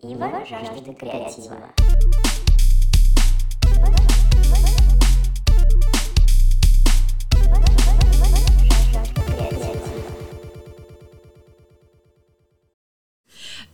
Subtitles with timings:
[0.00, 1.74] Ива жаждет креатива.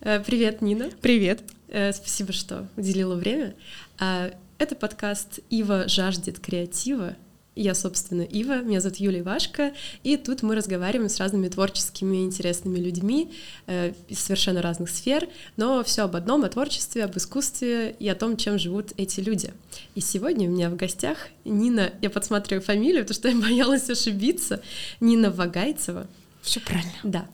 [0.00, 0.88] Э, Привет, Нина.
[1.02, 1.42] Привет.
[1.68, 3.54] Э, Спасибо, что уделила время.
[3.98, 7.16] А, Это подкаст «Ива жаждет креатива».
[7.56, 12.78] Я, собственно, Ива, меня зовут Юлия Ивашко, и тут мы разговариваем с разными творческими интересными
[12.78, 13.30] людьми
[13.66, 18.16] э, из совершенно разных сфер, но все об одном, о творчестве, об искусстве и о
[18.16, 19.54] том, чем живут эти люди.
[19.94, 24.60] И сегодня у меня в гостях Нина, я подсматриваю фамилию, потому что я боялась ошибиться,
[24.98, 26.08] Нина Вагайцева.
[26.42, 26.92] Все правильно.
[27.04, 27.26] Да.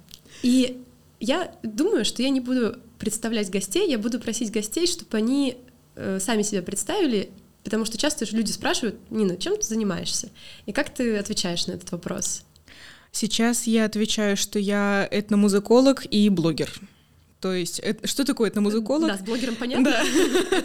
[0.43, 0.83] И
[1.19, 5.57] я думаю, что я не буду представлять гостей, я буду просить гостей, чтобы они
[5.97, 7.31] э, сами себя представили,
[7.65, 10.31] потому что часто же люди спрашивают, Нина, чем ты занимаешься?
[10.67, 12.43] И как ты отвечаешь на этот вопрос?
[13.13, 16.71] Сейчас я отвечаю, что я этномузыколог и блогер.
[17.41, 19.09] То есть, это- что такое этномузыколог?
[19.09, 19.95] Да, с блогером понятно.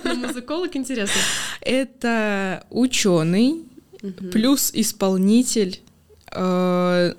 [0.03, 1.19] Но музыколог интересно.
[1.61, 3.63] Это ученый
[4.31, 5.79] плюс исполнитель
[6.31, 7.13] э,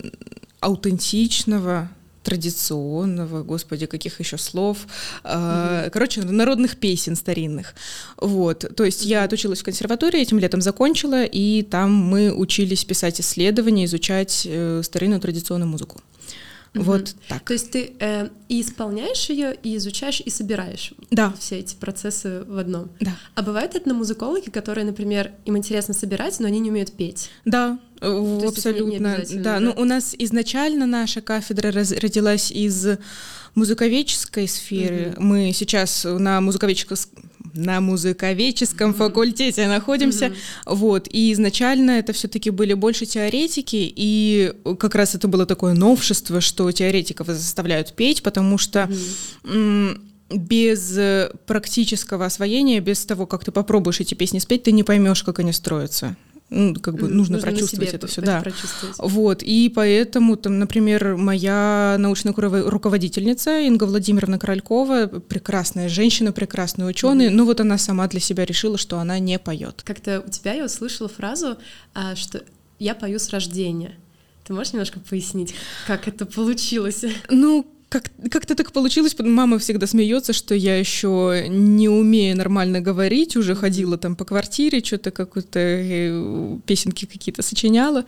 [0.59, 1.89] аутентичного
[2.27, 4.77] традиционного, господи, каких еще слов,
[5.23, 7.73] э, короче, народных песен старинных.
[8.17, 13.21] Вот, то есть я отучилась в консерватории, этим летом закончила, и там мы учились писать
[13.21, 16.01] исследования, изучать э, старинную традиционную музыку.
[16.73, 17.43] Вот так.
[17.45, 21.33] То есть ты э, и исполняешь ее, и изучаешь, и собираешь Да.
[21.39, 22.89] все эти процессы в одном.
[22.99, 23.15] Да.
[23.35, 27.29] А бывают этномузыкологи, которые, например, им интересно собирать, но они не умеют петь.
[27.45, 29.23] Да, э, не абсолютно.
[29.29, 29.59] да, да?
[29.59, 32.87] ну у нас изначально наша кафедра раз- родилась из
[33.55, 35.15] музыковедческой сферы.
[35.17, 36.97] Мы сейчас на музыковедческом
[37.53, 40.31] на музыковедческом факультете находимся,
[40.65, 46.39] вот, и изначально это все-таки были больше теоретики, и как раз это было такое новшество,
[46.39, 48.89] что теоретиков заставляют петь, потому что
[49.43, 50.99] м, без
[51.45, 55.53] практического освоения, без того, как ты попробуешь эти песни спеть, ты не поймешь, как они
[55.53, 56.15] строятся.
[56.49, 58.43] Ну, как бы нужно, на прочувствовать это все, да.
[58.99, 67.29] Вот, и поэтому, там, например, моя научная руководительница Инга Владимировна Королькова, прекрасная женщина, прекрасный ученый,
[67.29, 69.81] ну вот она сама для себя решила, что она не поет.
[69.83, 71.57] Как-то у тебя я услышала фразу,
[71.93, 72.43] а, что
[72.79, 73.95] я пою с рождения.
[74.45, 75.53] Ты можешь немножко пояснить,
[75.85, 77.03] как это получилось?
[77.29, 83.37] Ну, как- как-то так получилось, мама всегда смеется, что я еще не умею нормально говорить,
[83.37, 88.05] уже ходила там по квартире, что-то какую-то э, песенки какие-то сочиняла.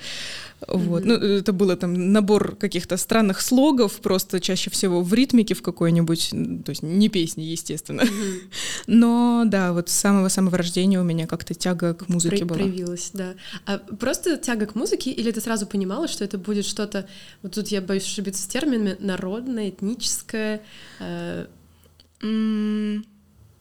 [0.68, 1.06] Вот.
[1.06, 6.32] Ну, это было там набор каких-то странных слогов, просто чаще всего в ритмике в какой-нибудь,
[6.66, 8.04] то есть не песни, естественно.
[8.88, 12.60] Но да, вот с самого-самого рождения у меня как-то тяга к музыке Про- была.
[12.60, 13.36] Проявилась, да.
[13.66, 17.08] А просто тяга к музыке, или ты сразу понимала, что это будет что-то,
[17.42, 20.62] вот тут я боюсь ошибиться с терминами, народное, этническое,
[21.00, 21.46] э,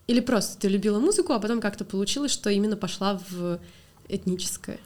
[0.09, 3.61] или просто ты любила музыку, а потом как-то получилось, что именно пошла в
[4.09, 4.81] этническое.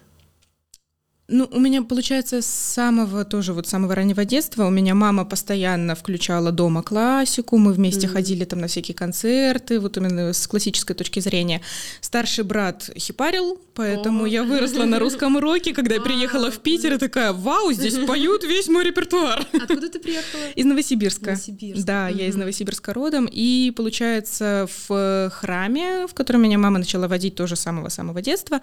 [1.29, 5.95] Ну, у меня, получается, с самого тоже вот самого раннего детства у меня мама постоянно
[5.95, 8.15] включала дома классику, мы вместе Мгм.
[8.15, 11.61] ходили там на всякие концерты, вот именно с классической точки зрения.
[12.01, 14.27] Старший брат хипарил, поэтому О.
[14.27, 17.95] я выросла на русском роке, когда я Вау, приехала в Питер и такая, вау, здесь
[18.07, 19.47] поют весь мой репертуар.
[19.53, 20.43] Откуда ты приехала?
[20.57, 21.31] Из Новосибирска.
[21.31, 21.85] Новосибирск.
[21.87, 22.35] Да, я из.
[22.35, 23.27] Новосибирска родом.
[23.31, 28.61] И, получается, в храме, в который меня мама начала водить тоже с самого-самого детства,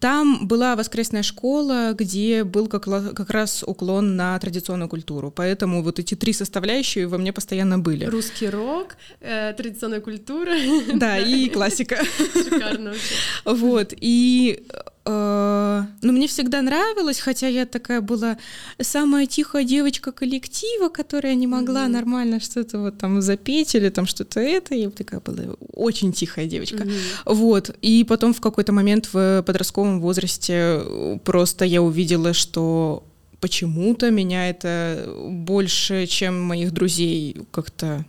[0.00, 5.30] там была воскресная школа, где был как, как раз уклон на традиционную культуру.
[5.30, 8.04] Поэтому вот эти три составляющие во мне постоянно были.
[8.04, 10.54] Русский рок, э, традиционная культура.
[10.94, 11.98] Да, и классика.
[12.34, 13.14] Шикарно вообще.
[13.44, 14.64] Вот, и...
[15.08, 18.36] э, ну, мне всегда нравилось, хотя я такая была
[18.80, 21.92] самая тихая девочка коллектива, которая не могла Мгм.
[21.92, 24.74] нормально что-то вот там запеть или там что-то это.
[24.74, 26.84] Я такая была очень тихая девочка.
[26.84, 26.92] Мгм.
[27.24, 33.02] Вот, и потом в какой-то момент в подростковом возрасте э, просто я увидела, что
[33.40, 38.04] почему-то меня это больше, чем моих друзей, как-то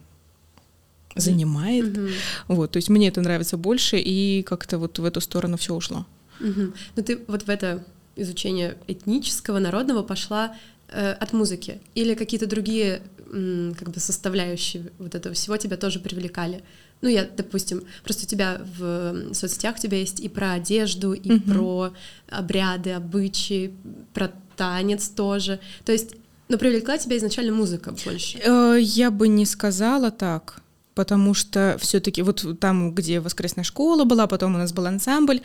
[1.16, 1.98] занимает.
[1.98, 2.10] Мгм.
[2.48, 6.06] Вот, то есть мне это нравится больше, и как-то вот в эту сторону все ушло.
[6.40, 6.74] Мгм.
[6.96, 7.84] Ну ты вот в это
[8.16, 10.56] изучение этнического, народного пошла
[10.90, 11.80] э, от музыки?
[11.96, 13.02] Или какие-то другие
[13.32, 16.64] м, как бы составляющие вот этого всего тебя тоже привлекали?
[17.02, 21.32] Ну, я, допустим, просто у тебя в соцсетях у тебя есть и про одежду, и
[21.32, 21.42] Мгм.
[21.54, 21.94] про
[22.30, 23.72] обряды, обычаи,
[24.14, 25.60] про танец тоже.
[25.86, 26.16] То есть,
[26.50, 28.40] ну, привлекла тебя изначально музыка больше.
[28.40, 30.62] Э, Я бы не сказала так,
[31.00, 35.40] потому что все-таки вот там, где воскресная школа была, потом у нас был ансамбль,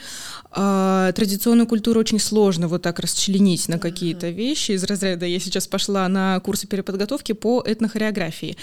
[0.51, 5.27] э, традиционную культуру очень сложно вот так расчленить на какие-то вещи из разряда.
[5.27, 8.57] Я сейчас пошла на курсы переподготовки по этнохореографии.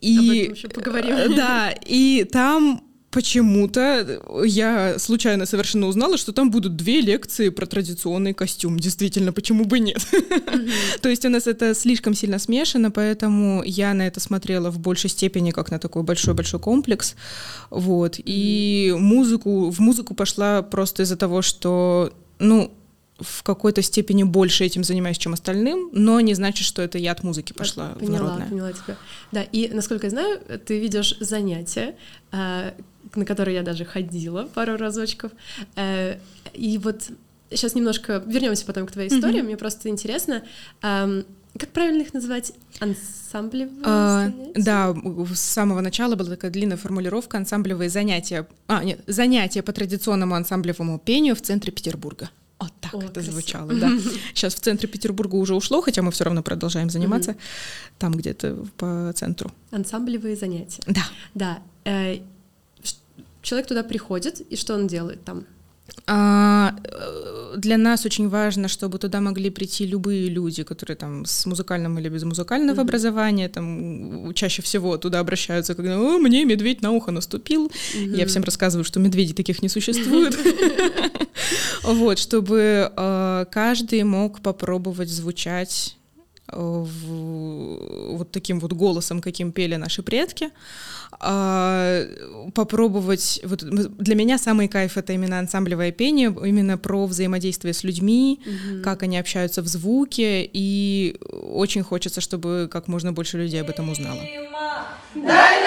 [0.00, 1.36] И, Об этом еще поговорим.
[1.36, 2.82] Да, и там
[3.12, 8.78] почему-то я случайно совершенно узнала, что там будут две лекции про традиционный костюм.
[8.78, 9.98] Действительно, почему бы нет?
[11.02, 15.10] То есть у нас это слишком сильно смешано, поэтому я на это смотрела в большей
[15.10, 17.14] степени как на такой большой-большой комплекс.
[17.70, 18.16] Вот.
[18.16, 22.72] И музыку, в музыку пошла просто из-за того, что, ну,
[23.20, 27.22] в какой-то степени больше этим занимаюсь, чем остальным, но не значит, что это я от
[27.22, 28.48] музыки пошла поняла, в народное.
[28.48, 28.96] Поняла тебя.
[29.32, 31.94] Да, и насколько я знаю, ты ведешь занятия,
[32.30, 32.74] а,
[33.14, 35.32] на которые я даже ходила пару разочков.
[35.76, 36.18] Э,
[36.54, 37.10] и вот
[37.50, 39.40] сейчас немножко вернемся потом к твоей истории.
[39.40, 39.44] Mm-hmm.
[39.44, 40.42] Мне просто интересно,
[41.58, 42.52] как правильно их называть?
[42.80, 44.52] Ансамблевые а, занятия?
[44.54, 44.94] Да,
[45.34, 48.46] с самого начала была такая длинная формулировка ансамблевые занятия.
[48.68, 52.30] А, нет, занятия по традиционному ансамблевому пению в центре Петербурга.
[52.58, 53.32] Вот так О, это красиво.
[53.32, 53.90] звучало, да.
[54.34, 57.36] Сейчас в центре Петербурга уже ушло, хотя мы все равно продолжаем заниматься
[57.98, 59.52] там где-то по центру.
[59.72, 60.82] Ансамблевые занятия.
[60.86, 61.04] Да.
[61.34, 61.58] Да.
[63.42, 65.44] Человек туда приходит, и что он делает там?
[66.06, 71.46] А, э, для нас очень важно, чтобы туда могли прийти любые люди, которые там с
[71.46, 72.80] музыкальным или без музыкального mm-hmm.
[72.80, 77.66] образования, там чаще всего туда обращаются, когда О, мне медведь на ухо наступил.
[77.66, 78.16] Mm-hmm.
[78.16, 80.38] Я всем рассказываю, что медведей таких не существует.
[81.82, 85.96] Вот, чтобы э, каждый мог попробовать звучать
[86.48, 86.86] э,
[88.12, 90.50] вот таким вот голосом, каким пели наши предки.
[91.20, 92.02] А,
[92.54, 93.40] попробовать...
[93.44, 98.82] Вот для меня самый кайф— это именно ансамблевое пение, именно про взаимодействие с людьми, угу.
[98.82, 103.90] как они общаются в звуке, и очень хочется, чтобы как можно больше людей об этом
[103.90, 104.20] узнало.
[105.14, 105.62] Дай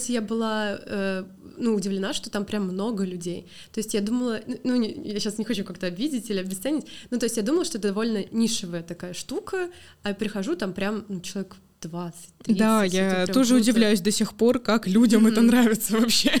[0.00, 1.24] кстати, я была э,
[1.58, 3.46] ну, удивлена, что там прям много людей.
[3.72, 7.18] То есть я думала, ну, не, я сейчас не хочу как-то обидеть или обесценить, ну,
[7.18, 9.68] то есть я думала, что это довольно нишевая такая штука,
[10.02, 12.14] а я прихожу, там прям ну, человек 20,
[12.44, 12.58] 30.
[12.58, 13.62] Да, я тоже круто.
[13.62, 15.32] удивляюсь до сих пор, как людям mm-hmm.
[15.32, 16.32] это нравится вообще.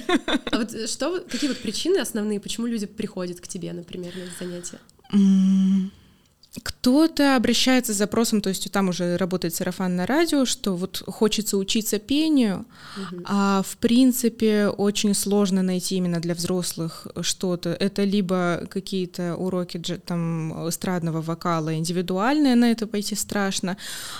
[0.50, 4.78] А вот что, какие вот причины основные, почему люди приходят к тебе, например, на занятия?
[5.12, 5.90] Mm.
[6.64, 12.00] Кто-то обращается с запросом, то есть там уже работает сарафанное радио, что вот хочется учиться
[12.00, 12.66] пению,
[12.96, 13.22] угу.
[13.24, 17.70] а в принципе очень сложно найти именно для взрослых что-то.
[17.70, 23.76] Это либо какие-то уроки там эстрадного вокала индивидуальные, на это пойти страшно.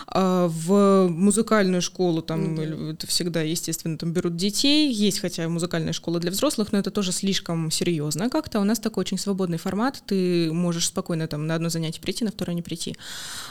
[0.07, 2.63] А в музыкальную школу там угу.
[2.63, 4.93] это всегда, естественно, там берут детей.
[4.93, 8.61] Есть хотя музыкальная школа для взрослых, но это тоже слишком серьезно как-то.
[8.61, 12.31] У нас такой очень свободный формат, ты можешь спокойно там на одно занятие прийти, на
[12.31, 12.97] второе не прийти.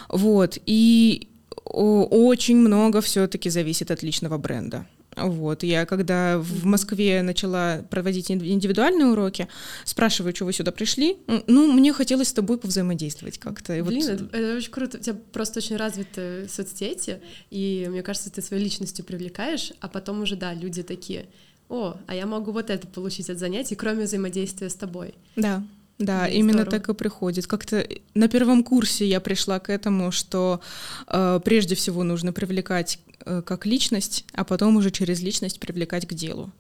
[0.08, 0.58] Вот.
[0.66, 1.30] И
[1.66, 4.86] очень много все-таки зависит от личного бренда.
[5.16, 5.64] Вот.
[5.64, 9.48] Я когда в Москве начала проводить индивидуальные уроки,
[9.84, 11.18] спрашиваю, что вы сюда пришли.
[11.48, 13.76] Ну, мне хотелось с тобой повзаимодействовать как-то.
[13.76, 14.10] И Блин, вот...
[14.10, 14.98] это, это очень круто.
[14.98, 17.20] У тебя просто очень развиты соцсети,
[17.50, 21.26] и мне кажется, ты своей личностью привлекаешь, а потом уже, да, люди такие,
[21.68, 25.16] о, а я могу вот это получить от занятий, кроме взаимодействия с тобой.
[25.36, 25.64] Да.
[26.00, 26.72] Да, и именно здорово.
[26.72, 27.48] так и приходит.
[27.48, 30.62] Как-то на первом курсе я пришла к этому, что
[31.08, 36.14] э, прежде всего нужно привлекать э, как личность, а потом уже через личность привлекать к
[36.14, 36.52] делу.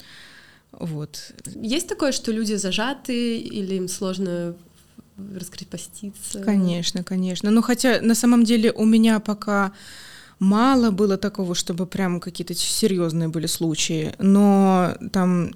[0.71, 1.33] Вот.
[1.55, 4.55] Есть такое, что люди зажаты или им сложно
[5.35, 6.39] раскрепоститься?
[6.41, 7.49] Конечно, конечно.
[7.49, 9.71] Ну хотя на самом деле у меня пока
[10.39, 15.53] мало было такого, чтобы прям какие-то серьезные были случаи, но там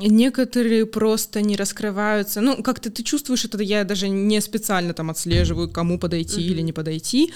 [0.00, 2.40] Некоторые просто не раскрываются.
[2.40, 6.50] Ну, как-то ты чувствуешь это, я даже не специально там отслеживаю, кому подойти mm-hmm.
[6.50, 7.32] или не подойти.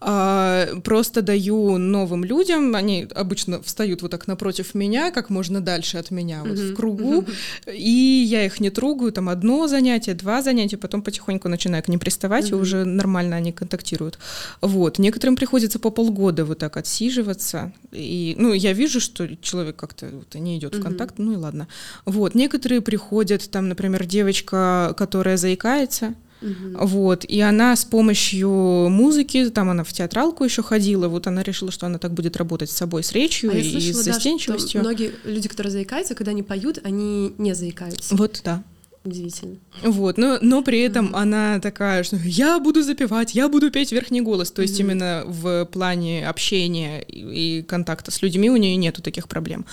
[0.00, 5.98] А, просто даю новым людям, они обычно встают вот так напротив меня, как можно дальше
[5.98, 6.48] от меня, mm-hmm.
[6.48, 7.76] вот в кругу, mm-hmm.
[7.76, 12.00] и я их не трогаю, там одно занятие, два занятия, потом потихоньку начинаю к ним
[12.00, 12.58] приставать, mm-hmm.
[12.58, 14.18] и уже нормально они контактируют.
[14.60, 14.98] Вот.
[14.98, 20.34] Некоторым приходится по полгода вот так отсиживаться, и, ну, я вижу, что человек как-то вот,
[20.34, 20.80] не идет mm-hmm.
[20.80, 21.68] в контакт, ну и ладно.
[22.04, 26.86] Вот, некоторые приходят, там, например, девочка, которая заикается, Угу.
[26.86, 31.70] Вот, и она с помощью музыки, там она в театралку еще ходила, вот она решила,
[31.70, 34.80] что она так будет работать с собой, с речью а и слышала, с застенчивостью.
[34.80, 38.16] Да, многие люди, которые заикаются, когда они поют, они не заикаются.
[38.16, 38.62] Вот, да.
[39.04, 39.56] Удивительно.
[39.82, 41.20] Вот, но, но при этом mm-hmm.
[41.20, 44.52] она такая, что я буду запевать, я буду петь верхний голос.
[44.52, 44.80] То есть mm-hmm.
[44.80, 49.64] именно в плане общения и, и контакта с людьми у нее нету таких проблем.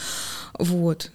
[0.58, 1.12] Вот.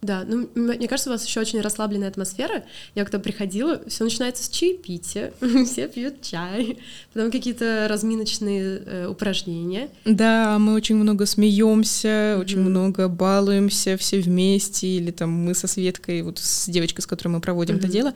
[0.00, 2.62] Да, ну, мне кажется, у вас еще очень расслабленная атмосфера.
[2.94, 5.32] Я когда приходила, все начинается с чаепития,
[5.66, 6.78] все пьют чай,
[7.12, 9.88] потом какие-то разминочные э, упражнения.
[10.04, 12.40] Да, мы очень много смеемся, mm-hmm.
[12.40, 17.28] очень много балуемся все вместе, или там мы со Светкой, вот с девочкой, с которой
[17.28, 17.78] мы проводим mm-hmm.
[17.78, 18.14] это дело.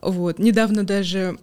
[0.00, 1.36] Вот, недавно даже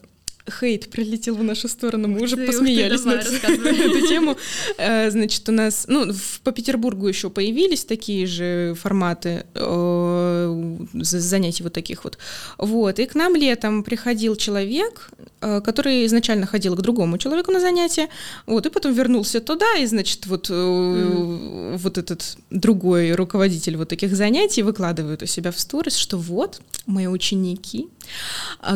[0.49, 3.09] хейт прилетел в нашу сторону, мы уже ты, посмеялись ты,
[3.57, 4.37] на эту тему.
[4.77, 11.73] Э, значит, у нас, ну, по Петербургу еще появились такие же форматы э, занятий вот
[11.73, 12.17] таких вот.
[12.57, 15.09] Вот, и к нам летом приходил человек,
[15.41, 18.09] э, который изначально ходил к другому человеку на занятия,
[18.45, 21.77] вот, и потом вернулся туда, и, значит, вот, mm.
[21.77, 27.07] вот этот другой руководитель вот таких занятий выкладывает у себя в сторис, что вот, мои
[27.07, 27.87] ученики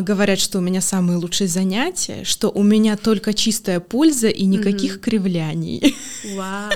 [0.00, 4.46] говорят, что у меня самые лучшие занятия занятие, что у меня только чистая польза и
[4.46, 5.00] никаких mm-hmm.
[5.00, 5.94] кривляний.
[6.34, 6.70] Вау!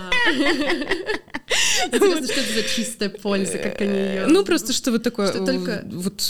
[1.87, 4.27] Интересно, что это за чистая польза, как они ее...
[4.27, 5.29] Ну, просто что вот такое...
[5.29, 6.21] Что только вот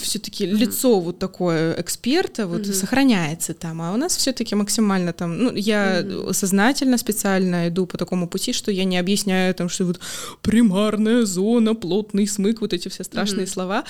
[0.00, 5.12] все таки лицо вот такое эксперта вот сохраняется там, а у нас все таки максимально
[5.12, 5.38] там...
[5.38, 10.00] Ну, я сознательно, специально иду по такому пути, что я не объясняю там, что вот
[10.42, 13.84] примарная зона, плотный смык, вот эти все страшные слова.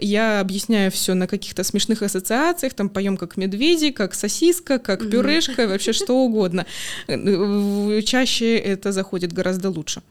[0.00, 5.66] Я объясняю все на каких-то смешных ассоциациях, там поем как медведи, как сосиска, как пюрешка,
[5.68, 6.66] вообще что угодно.
[7.08, 10.02] Э, чаще это заходит гораздо лучше.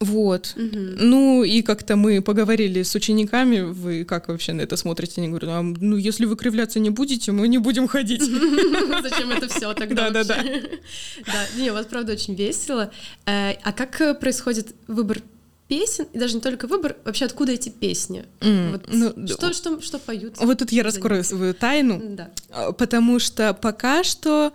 [0.00, 0.54] Вот.
[0.56, 0.78] Угу.
[0.98, 5.20] Ну, и как-то мы поговорили с учениками, вы как вообще на это смотрите?
[5.20, 8.22] Они говорят, а, ну, если вы кривляться не будете, мы не будем ходить.
[9.02, 10.08] Зачем это все тогда?
[10.08, 10.44] Да, да, да.
[11.26, 12.90] Да, не, у вас, правда, очень весело.
[13.26, 15.20] Э, а как э, происходит выбор
[15.70, 18.24] песен, и даже не только выбор, вообще откуда эти песни?
[18.40, 20.34] Mm, вот ну, что, что, что поют?
[20.38, 22.30] Вот тут я раскрою свою тайну, да.
[22.50, 24.52] А, потому что пока что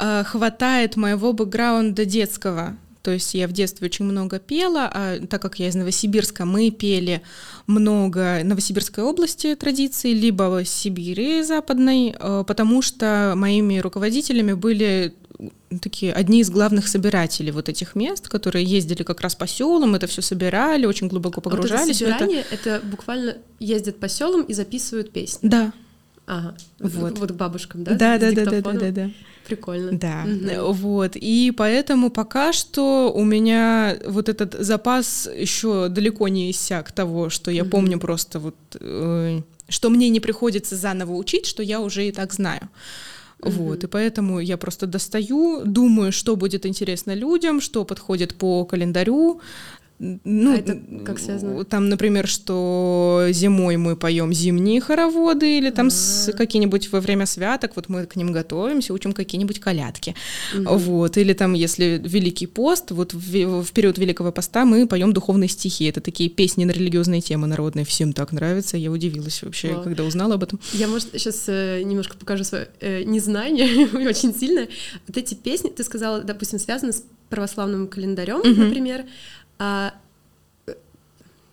[0.00, 2.76] э, хватает моего бэкграунда детского.
[3.02, 6.72] То есть я в детстве очень много пела, а так как я из Новосибирска, мы
[6.72, 7.22] пели
[7.68, 15.14] много Новосибирской области традиций, либо Сибири западной, э, потому что моими руководителями были
[15.80, 20.06] такие одни из главных собирателей вот этих мест, которые ездили как раз по селам, это
[20.06, 22.02] все собирали, очень глубоко погружались.
[22.02, 22.70] А вот это собирание, это...
[22.70, 25.48] это буквально ездят по селам и записывают песни.
[25.48, 25.72] Да.
[26.26, 26.54] Ага.
[26.78, 27.18] Вот.
[27.18, 27.94] Вот к бабушкам, да?
[27.94, 29.10] Да, да, да, да, да, да, да.
[29.46, 29.92] Прикольно.
[29.92, 30.72] Да, угу.
[30.74, 31.12] вот.
[31.14, 37.50] И поэтому пока что у меня вот этот запас еще далеко не иссяк того, что
[37.50, 37.70] я угу.
[37.70, 39.40] помню просто вот, э,
[39.70, 42.68] что мне не приходится заново учить, что я уже и так знаю.
[43.40, 43.50] Mm-hmm.
[43.50, 49.40] Вот, и поэтому я просто достаю, думаю, что будет интересно людям, что подходит по календарю,
[49.98, 51.64] ну, а это как связано?
[51.64, 56.32] Там, например, что зимой мы поем зимние хороводы, или там с, а.
[56.32, 60.14] какие-нибудь во время святок, вот мы к ним готовимся, учим какие-нибудь колядки.
[60.54, 60.76] Угу.
[60.78, 65.48] Вот, или там, если Великий пост, вот в, в период Великого поста мы поем духовные
[65.48, 65.86] стихи.
[65.86, 67.84] Это такие песни на религиозные темы народные.
[67.84, 68.76] Всем так нравится.
[68.76, 69.82] Я удивилась вообще, О.
[69.82, 70.60] когда узнала об этом.
[70.74, 74.68] Я, может, сейчас э, немножко покажу свое э, незнание очень сильное.
[75.08, 78.48] Вот эти песни, ты сказала, допустим, связаны с православным календарем, угу.
[78.48, 79.04] например
[79.58, 79.94] а,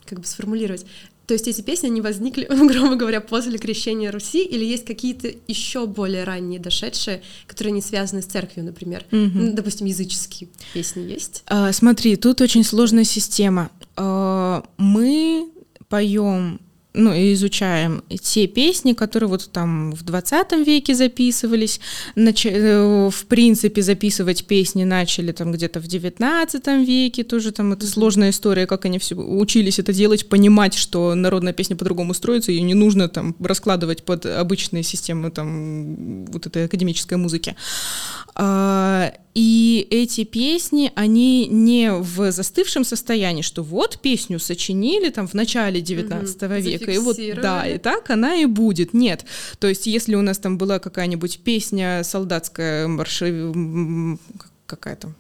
[0.06, 0.86] как бы сформулировать.
[1.28, 5.88] То есть эти песни, они возникли, грубо говоря, после крещения Руси, или есть какие-то еще
[5.88, 9.06] более ранние дошедшие, которые не связаны с церковью, например?
[9.12, 9.32] Mm-hmm.
[9.34, 11.44] Ну, допустим, языческие песни есть?
[11.48, 13.72] А, смотри, тут очень сложная система.
[13.96, 15.50] А, мы
[15.90, 16.60] поем
[16.96, 21.80] ну, изучаем те песни, которые вот там в 20 веке записывались,
[22.16, 22.46] нач...
[22.46, 28.30] Э, в принципе записывать песни начали там где-то в 19 веке, тоже там это сложная
[28.30, 32.74] история, как они все учились это делать, понимать, что народная песня по-другому строится, ее не
[32.74, 37.56] нужно там раскладывать под обычные системы там вот этой академической музыки.
[39.36, 45.82] И эти песни, они не в застывшем состоянии, что вот песню сочинили там в начале
[45.82, 48.94] 19 угу, века, и вот да, и так она и будет.
[48.94, 49.26] Нет.
[49.60, 53.54] То есть, если у нас там была какая-нибудь песня солдатская, марши...
[54.66, 55.14] какая-то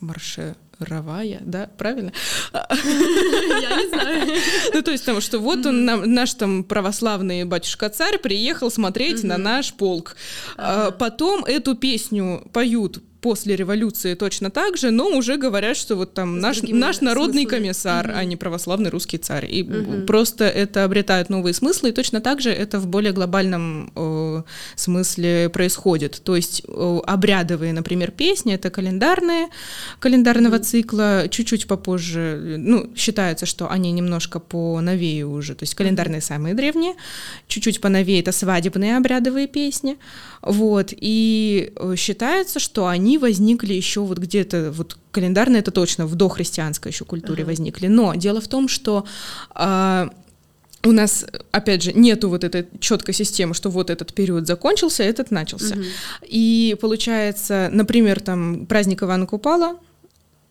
[0.00, 2.10] марше Ровая, да, правильно?
[2.54, 4.32] Я не знаю.
[4.72, 9.74] Ну, то есть там, что вот он, наш там православный батюшка-царь приехал смотреть на наш
[9.74, 10.16] полк.
[10.56, 16.14] А, потом эту песню поют после революции точно так же, но уже говорят, что вот
[16.14, 17.62] там наш, наш народный смыслами.
[17.62, 18.14] комиссар, угу.
[18.16, 19.46] а не православный русский царь.
[19.50, 20.06] И угу.
[20.06, 24.42] просто это обретает новые смыслы, и точно так же это в более глобальном э,
[24.76, 26.20] смысле происходит.
[26.24, 29.48] То есть э, обрядовые, например, песни, это календарные,
[29.98, 30.64] календарного угу.
[30.64, 36.54] цикла, чуть-чуть попозже, ну, считается, что они немножко по новее уже, то есть календарные самые
[36.54, 36.94] древние,
[37.48, 39.98] чуть-чуть по новее это свадебные обрядовые песни,
[40.42, 46.14] вот, и э, считается, что они возникли еще вот где-то, вот календарно это точно, в
[46.14, 47.50] дохристианской еще культуре ага.
[47.50, 49.04] возникли, но дело в том, что
[49.54, 50.08] э,
[50.84, 55.30] у нас, опять же, нету вот этой четкой системы, что вот этот период закончился, этот
[55.30, 55.74] начался.
[55.74, 55.84] Угу.
[56.26, 59.76] И получается, например, там праздник Ивана Купала,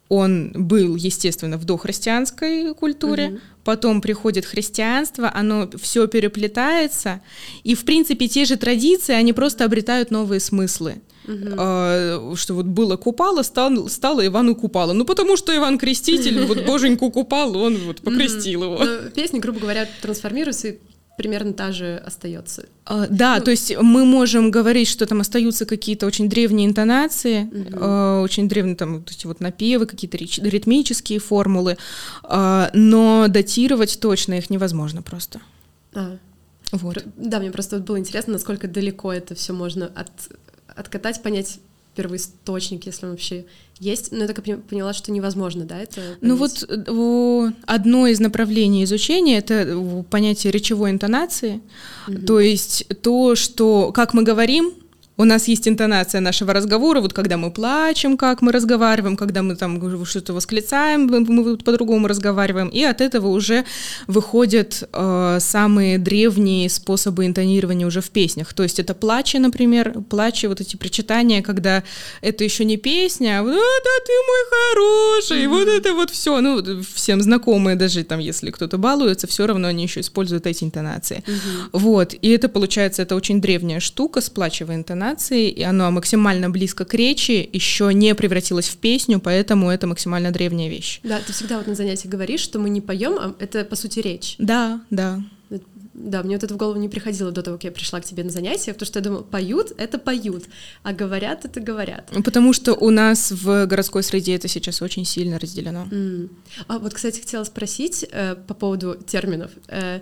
[0.09, 3.39] он был, естественно, в дохристианской культуре, угу.
[3.63, 7.21] потом приходит христианство, оно все переплетается,
[7.63, 10.95] и, в принципе, те же традиции, они просто обретают новые смыслы.
[11.27, 11.55] Угу.
[11.57, 14.93] А, что вот было Купала, стал, стало Ивану Купала.
[14.93, 18.83] Ну, потому что Иван Креститель, вот боженьку Купал, он вот покрестил его.
[19.13, 20.77] Песни, грубо говоря, трансформируются и
[21.19, 22.63] примерно та же остается.
[22.85, 27.43] А, да, ну, то есть мы можем говорить, что там остаются какие-то очень древние интонации,
[27.43, 28.23] угу.
[28.23, 31.77] очень древние там вот эти вот напевы, какие-то ритмические формулы,
[32.23, 35.41] а, но датировать точно их невозможно просто.
[35.93, 36.17] А.
[36.71, 37.03] Вот.
[37.17, 40.09] Да, мне просто было интересно, насколько далеко это все можно от,
[40.67, 41.59] откатать, понять
[41.99, 43.43] первоисточник, если он вообще
[43.77, 46.17] есть, но я так поняла, что невозможно, да, это понять?
[46.21, 51.59] Ну вот э, одно из направлений изучения— это понятие речевой интонации,
[52.07, 52.19] угу.
[52.25, 54.73] то есть то, что, как мы говорим,
[55.19, 59.57] у нас есть интонация нашего разговора, вот когда мы плачем, как мы разговариваем, когда мы
[59.57, 63.65] там что-то восклицаем, мы по-другому разговариваем, и от этого уже
[64.07, 68.53] выходят э, самые древние способы интонирования уже в песнях.
[68.53, 71.83] То есть это плачи, например, плачи, вот эти причитания, когда
[72.21, 75.49] это еще не песня, а вот это ты мой хороший, mm-hmm.
[75.49, 79.83] вот это вот все, ну всем знакомые даже там, если кто-то балуется, все равно они
[79.83, 81.23] еще используют эти интонации.
[81.27, 81.69] Mm-hmm.
[81.73, 86.49] Вот, и это получается, это очень древняя штука с плачевой интонацией, интонации, и оно максимально
[86.49, 90.99] близко к речи, еще не превратилось в песню, поэтому это максимально древняя вещь.
[91.03, 93.99] Да, ты всегда вот на занятиях говоришь, что мы не поем, а это по сути
[93.99, 94.35] речь.
[94.37, 95.21] Да, да.
[95.93, 98.23] Да, мне вот это в голову не приходило до того, как я пришла к тебе
[98.23, 100.45] на занятия, потому что я думала, поют— это поют,
[100.81, 102.09] а говорят— это говорят.
[102.23, 105.87] Потому что у нас в городской среде это сейчас очень сильно разделено.
[105.91, 106.29] Mm.
[106.67, 109.51] А вот, кстати, хотела спросить э, по поводу терминов.
[109.67, 109.99] Э,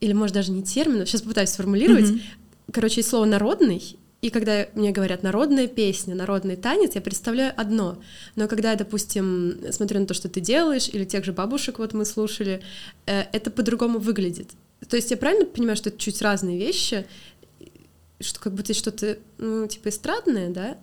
[0.00, 2.10] или, может, даже не терминов, сейчас попытаюсь сформулировать.
[2.10, 7.52] Mm-hmm короче, есть слово «народный», и когда мне говорят народная песня, народный танец, я представляю
[7.56, 8.02] одно.
[8.34, 11.92] Но когда я, допустим, смотрю на то, что ты делаешь, или тех же бабушек вот
[11.92, 12.62] мы слушали,
[13.06, 14.50] э, это по-другому выглядит.
[14.88, 17.06] То есть я правильно понимаю, что это чуть разные вещи,
[18.18, 20.78] что как будто что-то, ну, типа эстрадное, да,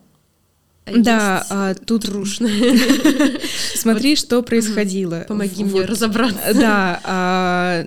[0.86, 2.50] да, а, тут рушно.
[3.76, 4.20] Смотри, вот.
[4.20, 5.26] что происходило.
[5.28, 6.54] Помоги вот, мне разобраться.
[6.54, 7.86] Да,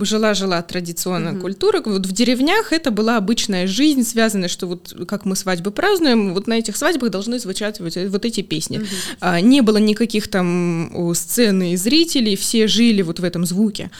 [0.00, 1.42] жила-жила а, традиционная угу.
[1.42, 1.82] культура.
[1.84, 6.46] Вот в деревнях это была обычная жизнь, связанная, что вот как мы свадьбы празднуем, вот
[6.46, 8.78] на этих свадьбах должны звучать вот, вот эти песни.
[8.78, 8.86] Угу.
[9.20, 13.90] А, не было никаких там сцен и зрителей, все жили вот в этом звуке.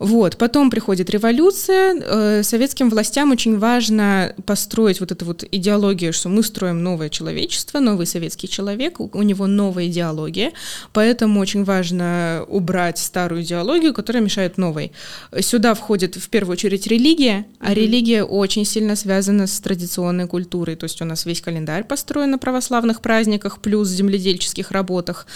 [0.00, 0.36] Вот.
[0.38, 1.94] Потом приходит революция.
[2.00, 7.78] Э, советским властям очень важно построить вот эту вот идеологию, что мы строим новое человечество,
[7.92, 10.52] новый советский человек, у него новая идеология,
[10.92, 14.92] поэтому очень важно убрать старую идеологию, которая мешает новой.
[15.40, 20.84] Сюда входит в первую очередь религия, а религия очень сильно связана с традиционной культурой, то
[20.84, 25.26] есть у нас весь календарь построен на православных праздниках, плюс земледельческих работах,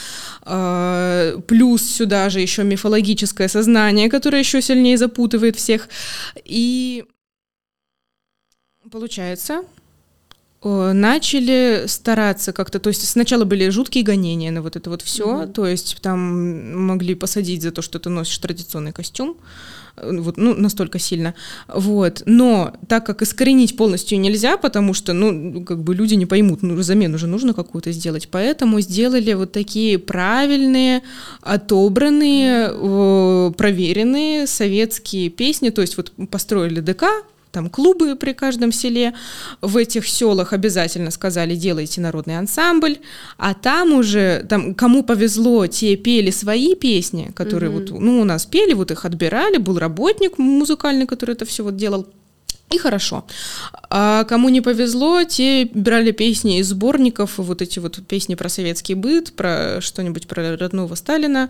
[0.43, 5.89] а, плюс сюда же еще мифологическое сознание, которое еще сильнее запутывает всех.
[6.45, 7.05] И
[8.91, 9.63] получается,
[10.67, 15.53] начали стараться как-то, то есть сначала были жуткие гонения на вот это вот все, mm-hmm.
[15.53, 19.37] то есть там могли посадить за то, что ты носишь традиционный костюм,
[19.97, 21.35] э, вот, ну, настолько сильно,
[21.69, 26.63] вот, но так как искоренить полностью нельзя, потому что, ну, как бы люди не поймут,
[26.63, 31.03] ну, замену же нужно какую-то сделать, поэтому сделали вот такие правильные,
[31.43, 32.71] отобранные,
[33.53, 37.05] проверенные советские песни, то есть вот построили ДК,
[37.57, 39.15] там клубы при каждом селе.
[39.63, 42.99] В этих селах обязательно сказали, делайте народный ансамбль,
[43.39, 47.93] а там уже, там, кому повезло, те пели свои песни, которые mm-hmm.
[47.93, 51.77] вот, ну, у нас пели, вот их отбирали, был работник музыкальный, который это все вот
[51.77, 52.07] делал.
[52.75, 53.25] И хорошо.
[53.89, 58.95] А кому не повезло, те брали песни из сборников, вот эти вот песни про советский
[58.95, 61.49] быт, про что-нибудь про родного Сталина,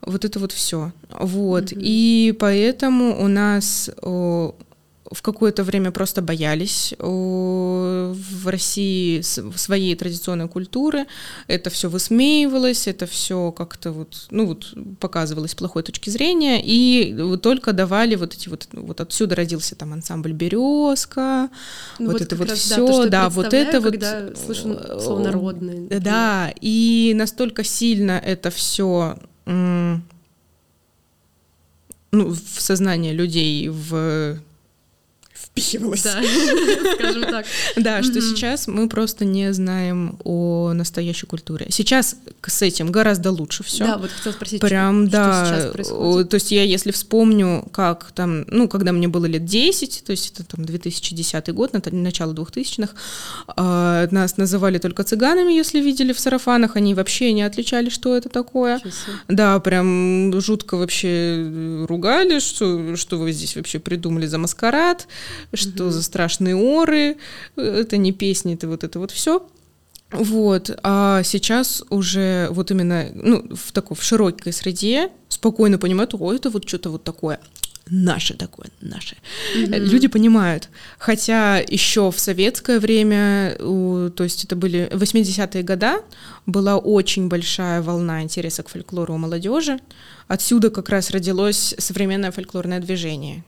[0.00, 0.92] вот это вот все.
[1.10, 1.72] Вот.
[1.72, 1.80] Mm-hmm.
[1.82, 3.90] И поэтому у нас
[5.12, 11.06] в какое-то время просто боялись в России своей традиционной культуры.
[11.46, 17.72] Это все высмеивалось, это все как-то вот, ну вот показывалось плохой точки зрения, и только
[17.72, 21.50] давали вот эти вот, вот отсюда родился там ансамбль «Березка»,
[21.98, 24.38] ну, вот, вот это вот раз, все, да, да вот это вот...
[24.38, 25.88] слышу слово «народный».
[26.00, 29.18] Да, и настолько сильно это все
[32.12, 34.38] ну, в сознание людей, в
[35.42, 36.02] впихивалось.
[36.02, 36.22] Да,
[36.94, 37.46] скажем так.
[37.76, 41.66] Да, что сейчас мы просто не знаем о настоящей культуре.
[41.70, 43.84] Сейчас с этим гораздо лучше все.
[43.84, 46.28] Да, вот хотела спросить, Прям, что, да, что сейчас происходит.
[46.30, 50.32] То есть я, если вспомню, как там, ну, когда мне было лет 10, то есть
[50.32, 52.92] это там 2010 год, начало 2000-х,
[53.48, 58.28] а, нас называли только цыганами, если видели в сарафанах, они вообще не отличали, что это
[58.28, 58.80] такое.
[59.28, 65.06] Да, прям жутко вообще ругали, что, что вы здесь вообще придумали за маскарад
[65.54, 67.16] что за страшные оры,
[67.56, 69.46] это не песни, это вот это вот все.
[70.10, 76.36] Вот, а сейчас уже вот именно, ну, в такой, в широкой среде спокойно понимают, ой,
[76.36, 77.40] это вот что-то вот такое,
[77.88, 79.16] наше такое, наше.
[79.56, 79.78] Mm-hmm.
[79.78, 80.68] Люди понимают.
[80.98, 86.02] Хотя еще в советское время, то есть это были 80-е годы,
[86.44, 89.80] была очень большая волна интереса к фольклору у молодежи.
[90.28, 93.44] Отсюда как раз родилось современное фольклорное движение,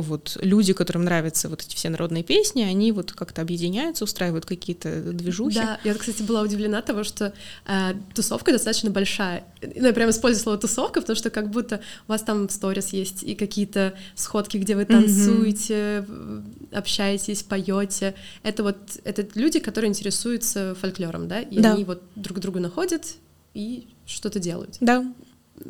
[0.00, 5.12] вот люди, которым нравятся вот эти все народные песни, они вот как-то объединяются, устраивают какие-то
[5.12, 5.56] движухи.
[5.56, 7.32] Да, я, кстати, была удивлена того, что
[7.66, 9.44] э, тусовка достаточно большая.
[9.62, 12.92] Ну, я прям использую слово тусовка, потому что как будто у вас там в сторис
[12.92, 16.74] есть и какие-то сходки, где вы танцуете, mm-hmm.
[16.76, 18.14] общаетесь, поете.
[18.42, 21.74] Это вот это люди, которые интересуются фольклором, да, и да.
[21.74, 23.16] они вот друг друга находят
[23.54, 24.76] и что-то делают.
[24.80, 25.04] Да,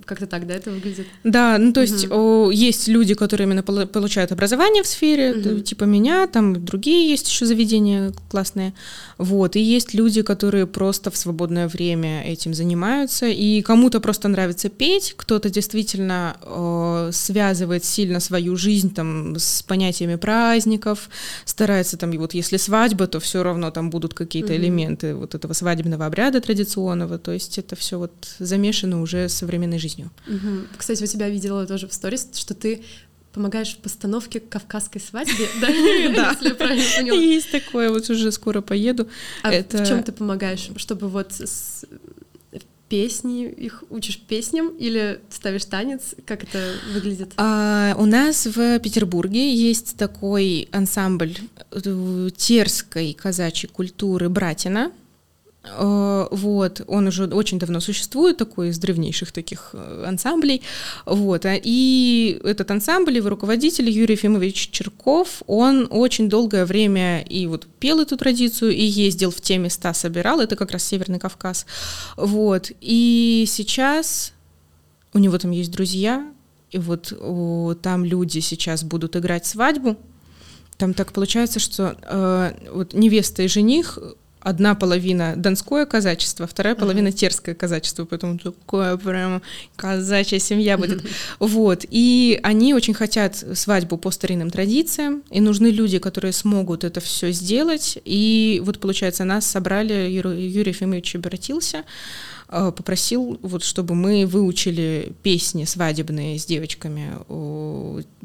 [0.06, 1.06] как-то так, да, это выглядит?
[1.24, 2.14] Да, ну то есть угу.
[2.14, 5.60] о, есть люди, которые именно получают образование в сфере, угу.
[5.60, 8.74] типа меня, там другие есть еще заведения классные,
[9.18, 14.68] вот, и есть люди, которые просто в свободное время этим занимаются, и кому-то просто нравится
[14.68, 21.08] петь, кто-то действительно о, связывает сильно свою жизнь там с понятиями праздников,
[21.44, 24.60] старается там, и вот если свадьба, то все равно там будут какие-то угу.
[24.60, 29.78] элементы вот этого свадебного обряда традиционного, то есть это все вот замешано уже современной полноценной
[29.78, 30.10] жизнью.
[30.26, 30.78] Угу.
[30.78, 32.82] Кстати, у тебя видела тоже в сторис, что ты
[33.32, 35.66] помогаешь в постановке кавказской свадьбе, да?
[36.14, 37.18] Да, если я правильно поняла.
[37.18, 39.08] Есть такое, вот уже скоро поеду.
[39.42, 41.32] А в чем ты помогаешь, чтобы вот
[42.88, 46.14] песни, их учишь песням или ставишь танец?
[46.26, 47.32] Как это выглядит?
[47.36, 51.34] А, у нас в Петербурге есть такой ансамбль
[51.72, 54.92] э, терской казачьей культуры «Братина»,
[55.66, 60.62] вот, он уже очень давно существует, такой из древнейших таких э, ансамблей,
[61.06, 67.46] вот, а, и этот ансамбль, его руководитель Юрий Ефимович Черков, он очень долгое время и
[67.46, 71.64] вот пел эту традицию, и ездил в те места, собирал, это как раз Северный Кавказ,
[72.16, 74.34] вот, и сейчас
[75.14, 76.30] у него там есть друзья,
[76.72, 79.96] и вот о, там люди сейчас будут играть свадьбу,
[80.76, 83.98] там так получается, что э, вот невеста и жених
[84.44, 89.42] одна половина донское казачество, вторая половина терское казачество, поэтому такое прям
[89.74, 91.04] казачья семья будет.
[91.40, 97.00] Вот, и они очень хотят свадьбу по старинным традициям, и нужны люди, которые смогут это
[97.00, 101.84] все сделать, и вот, получается, нас собрали, Юрий Ефимович обратился,
[102.48, 107.14] э, попросил, вот, чтобы мы выучили песни свадебные с девочками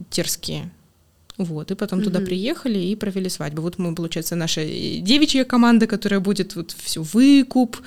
[0.10, 0.70] терские,
[1.40, 2.04] вот, и потом mm-hmm.
[2.04, 3.62] туда приехали и провели свадьбу.
[3.62, 7.78] Вот мы, получается, наша девичья команда, которая будет вот все выкуп,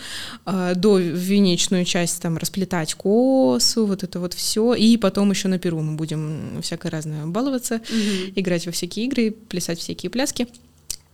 [0.46, 4.72] э, до венечную часть там расплетать косу, вот это вот все.
[4.72, 8.32] И потом еще на Перу мы будем всякое разное баловаться, mm-hmm.
[8.36, 10.48] играть во всякие игры, плясать всякие пляски.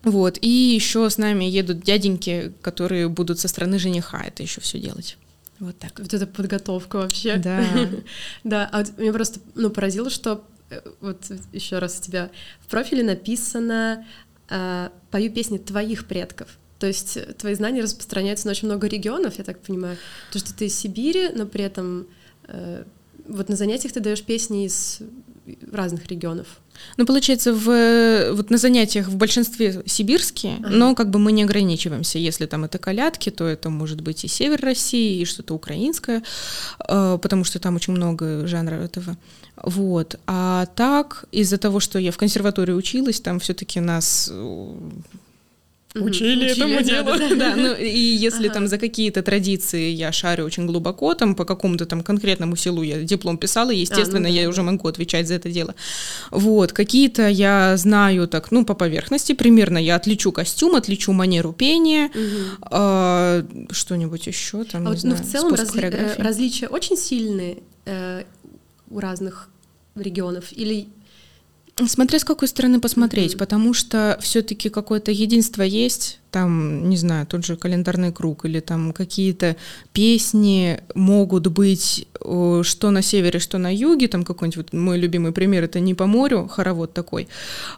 [0.05, 4.79] Вот, и еще с нами едут дяденьки, которые будут со стороны жениха это еще все
[4.79, 5.19] делать.
[5.59, 5.99] Вот так.
[5.99, 7.35] Вот эта подготовка вообще.
[7.35, 7.65] Да.
[8.45, 10.58] да, а меня просто ну, поразило, что Э,
[11.01, 14.07] вот еще раз у тебя в профиле написано
[14.49, 16.59] э, «Пою песни твоих предков».
[16.79, 19.97] То есть э, твои знания распространяются на очень много регионов, я так понимаю.
[20.33, 22.07] То, что ты из Сибири, но при этом
[22.45, 22.85] э,
[23.27, 25.01] вот на занятиях ты даешь песни из
[25.73, 26.61] разных регионов.
[26.97, 30.69] Ну, получается, в, вот на занятиях в большинстве сибирские, ага.
[30.71, 32.19] но как бы мы не ограничиваемся.
[32.19, 36.23] Если там это колядки, то это может быть и север России, и что-то украинское,
[36.89, 39.17] э, потому что там очень много жанров этого.
[39.63, 40.19] Вот.
[40.27, 44.31] А так, из-за того, что я в консерватории училась, там все-таки нас
[45.95, 47.19] учили Учили, этому делу.
[47.19, 47.35] да, да.
[47.37, 48.55] Да, ну и если Ага.
[48.55, 53.03] там за какие-то традиции я шарю очень глубоко, там по какому-то там конкретному селу я
[53.03, 55.75] диплом писала, естественно, А, ну да, я уже могу отвечать за это дело.
[56.31, 62.11] Вот, какие-то я знаю так, ну, по поверхности примерно, я отличу костюм, отличу манеру пения,
[62.15, 62.59] Мгм.
[62.63, 66.21] а, что-нибудь еще там, А вот, ну, знаю, в целом разли- э, хореографии.
[66.23, 68.25] различия очень сильные э,
[68.91, 69.49] у разных
[69.97, 70.45] регионов?
[70.53, 70.87] Или
[71.87, 73.39] Смотря с какой стороны посмотреть, Мгм.
[73.39, 78.93] потому что все-таки какое-то единство есть, там, не знаю, тот же календарный круг или там
[78.93, 79.57] какие-то
[79.93, 85.65] песни могут быть что на севере, что на юге, там какой-нибудь вот мой любимый пример
[85.65, 87.29] это не по морю, хоровод такой,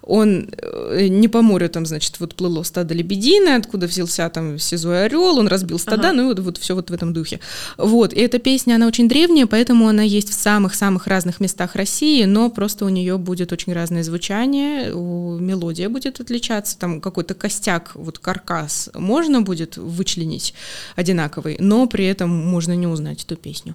[0.02, 5.06] он э, не по морю там, значит, вот плыло стадо лебединое, откуда взялся там сизой
[5.06, 6.12] орел, он разбил стада, Ага.
[6.12, 7.40] ну и вот, вот все вот в этом духе.
[7.76, 12.24] Вот, и эта песня, она очень древняя, поэтому она есть в самых-самых разных местах России,
[12.24, 18.18] но просто у нее будет очень разное звучание, мелодия будет отличаться, там какой-то костяк, вот
[18.44, 20.54] каркас можно будет вычленить
[20.96, 23.74] одинаковый, но при этом можно не узнать эту песню.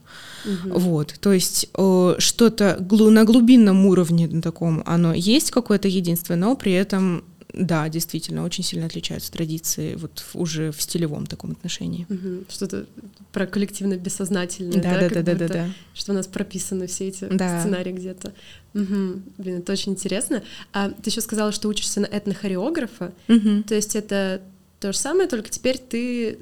[0.65, 6.35] Вот, то есть э, что-то глу- на глубинном уровне на таком оно есть какое-то единство,
[6.35, 7.23] но при этом
[7.57, 12.05] да, действительно, очень сильно отличаются традиции вот уже в стилевом таком отношении.
[12.09, 12.85] мгм, что-то
[13.31, 15.69] про коллективно бессознательное, Да, да, да, да, да, будто, да.
[15.93, 17.61] что у нас прописаны все эти Да.
[17.61, 18.33] сценарии где-то.
[18.73, 19.23] Мгм.
[19.37, 20.43] Блин, это очень интересно.
[20.73, 23.63] А ты еще сказала, что учишься на этнохореографа, Мгм.
[23.63, 24.41] то есть это
[24.79, 26.39] то же самое, только теперь ты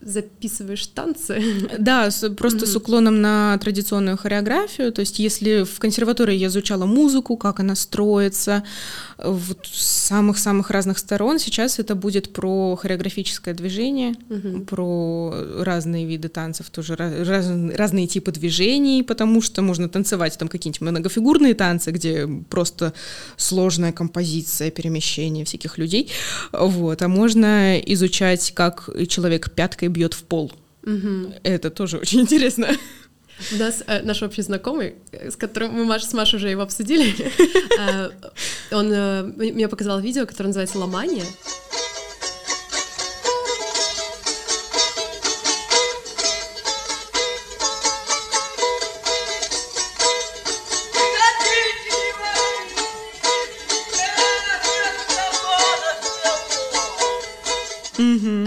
[0.00, 1.42] записываешь танцы.
[1.78, 2.76] Да, с- просто с Мгм.
[2.82, 4.92] уклоном на традиционную хореографию.
[4.92, 8.62] То есть, если в консерватории я изучала музыку, как она строится,
[9.18, 14.66] вот с самых-самых разных сторон, сейчас это будет про хореографическое движение, Мгм.
[14.66, 20.80] про разные виды танцев, тоже раз- разные типы движений, потому что можно танцевать там какие-нибудь
[20.80, 22.92] многофигурные танцы, где просто
[23.36, 26.10] сложная композиция, перемещение всяких людей,
[26.52, 30.50] вот, а можно изучать, как человек пяткой бьет в пол.
[30.82, 31.34] Мгм.
[31.44, 32.66] Это тоже очень интересно.
[33.52, 36.62] У нас э, наш общий знакомый, э, с которым мы Маш, с Машей уже его
[36.62, 37.14] обсудили,
[37.78, 38.10] э,
[38.72, 41.24] он э, мне показал видео, которое называется «Ломание».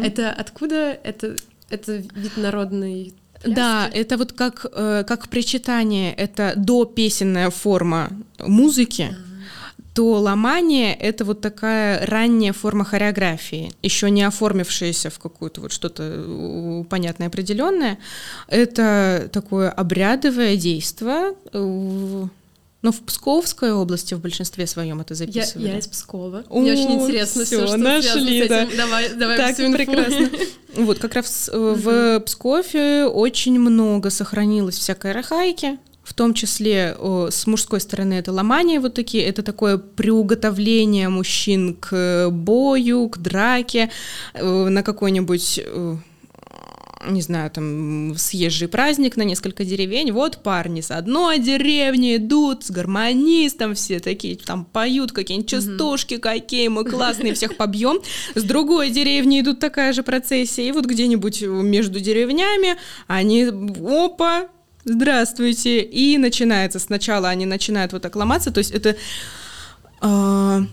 [0.05, 0.97] Это откуда?
[1.03, 1.35] Это,
[1.69, 3.13] это вид народной
[3.45, 3.97] Да, пляски?
[3.97, 9.15] это вот как, э, как причитание, это допесенная форма музыки,
[9.93, 16.03] то ломание— это вот такая ранняя форма хореографии, еще не оформившаяся в какую-то вот что-то
[16.03, 17.97] э, понятное, определенное.
[18.49, 21.33] Это такое обрядовое действие.
[22.85, 25.69] Но в Псковской области в большинстве своем это Я, записывали.
[25.69, 26.43] я из Пскова.
[26.51, 28.67] Мне очень О, интересно всё, все, что нашли, да.
[28.77, 29.77] Давай, давай Так всю инфу.
[29.77, 30.29] прекрасно.
[30.75, 37.29] Вот как раз э, в Пскове очень много сохранилось всякой архаики, в том числе о,
[37.31, 43.89] с мужской стороны это ломание вот такие, это такое приуготовление мужчин к бою, к драке,
[44.35, 45.95] э, на какой-нибудь э,
[47.07, 52.71] не знаю, там, съезжий праздник на несколько деревень, вот парни с одной деревни идут, с
[52.71, 57.99] гармонистом, все такие там поют какие-нибудь частушки, какие мы классные, всех побьем.
[58.35, 62.75] С другой деревни идут такая же процессия, и вот где-нибудь между деревнями
[63.07, 64.47] они, опа,
[64.83, 68.95] здравствуйте, и начинается, сначала они начинают вот так ломаться, то есть это...
[70.01, 70.63] а,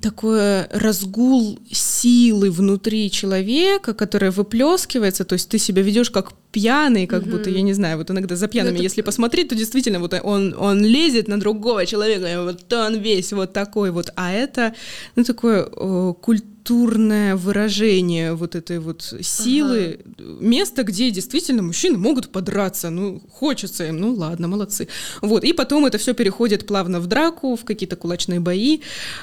[0.00, 7.22] такой разгул силы внутри человека, которая выплескивается, то есть ты себя ведешь как пьяный, как
[7.22, 7.30] Мгм.
[7.30, 10.54] будто, я не знаю, вот иногда за пьяными, это- если посмотреть, то действительно вот он,
[10.58, 14.74] он лезет на другого человека, и вот он весь вот такой вот, а это,
[15.16, 16.14] ну, такое э,
[16.60, 23.98] культурное выражение вот этой вот силы, место, где действительно мужчины могут подраться, ну, хочется им,
[23.98, 24.88] ну, ладно, молодцы.
[25.22, 28.80] Вот, и потом это все переходит плавно в драку, в какие-то кулачные бои,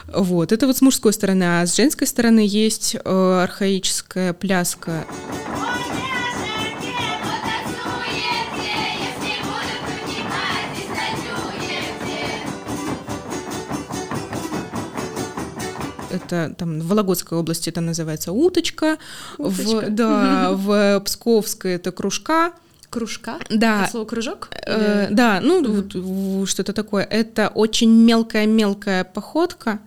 [0.07, 5.05] вот, это вот с мужской стороны, а с женской стороны есть э, архаическая пляска
[16.11, 18.97] это там в Вологодской области это называется уточка,
[19.37, 19.63] Уточка.
[19.87, 22.51] В, да, в Псковской это кружка,
[22.89, 23.37] Кружка?
[23.49, 24.49] да, От слова кружок?
[24.65, 27.03] Э, да, ну вот, в- что-то такое.
[27.03, 29.79] Это очень мелкая-мелкая походка.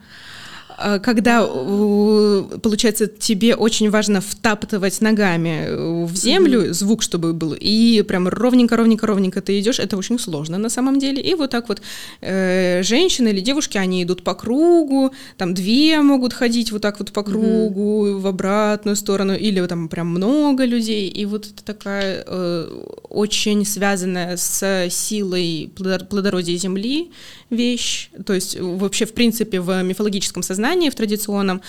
[0.81, 6.73] А, когда, получается, тебе очень важно втаптывать ногами в землю, mm-hmm.
[6.73, 10.99] звук, чтобы был, и прям ровненько, ровненько, ровненько ты идешь, это очень сложно на самом
[10.99, 11.21] деле.
[11.23, 11.83] И вот так вот
[12.23, 17.12] э, женщины или девушки, они идут по кругу, там две могут ходить вот так вот
[17.12, 18.19] по кругу mm-hmm.
[18.21, 24.38] в обратную сторону, или там прям много людей, и вот это такая э, очень связанная
[24.38, 27.11] с силой плодородия земли
[27.51, 31.62] вещь, то есть вообще в принципе в мифологическом сознании, в традиционном,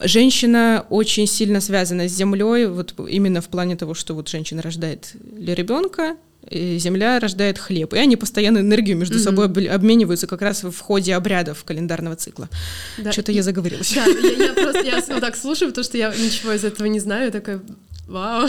[0.00, 5.10] женщина очень сильно связана с землей, вот именно в плане того, что вот женщина рождает
[5.20, 6.16] для ребенка,
[6.50, 9.22] земля рождает хлеб, и они постоянно энергию между mm-hmm.
[9.22, 12.48] собой обмениваются как раз в ходе обрядов календарного цикла.
[12.98, 13.12] Да.
[13.12, 13.92] Что-то я заговорилась.
[13.94, 17.00] Да, я, я просто я вот так слушаю, потому что я ничего из этого не
[17.00, 17.60] знаю, такая
[18.06, 18.48] Вау.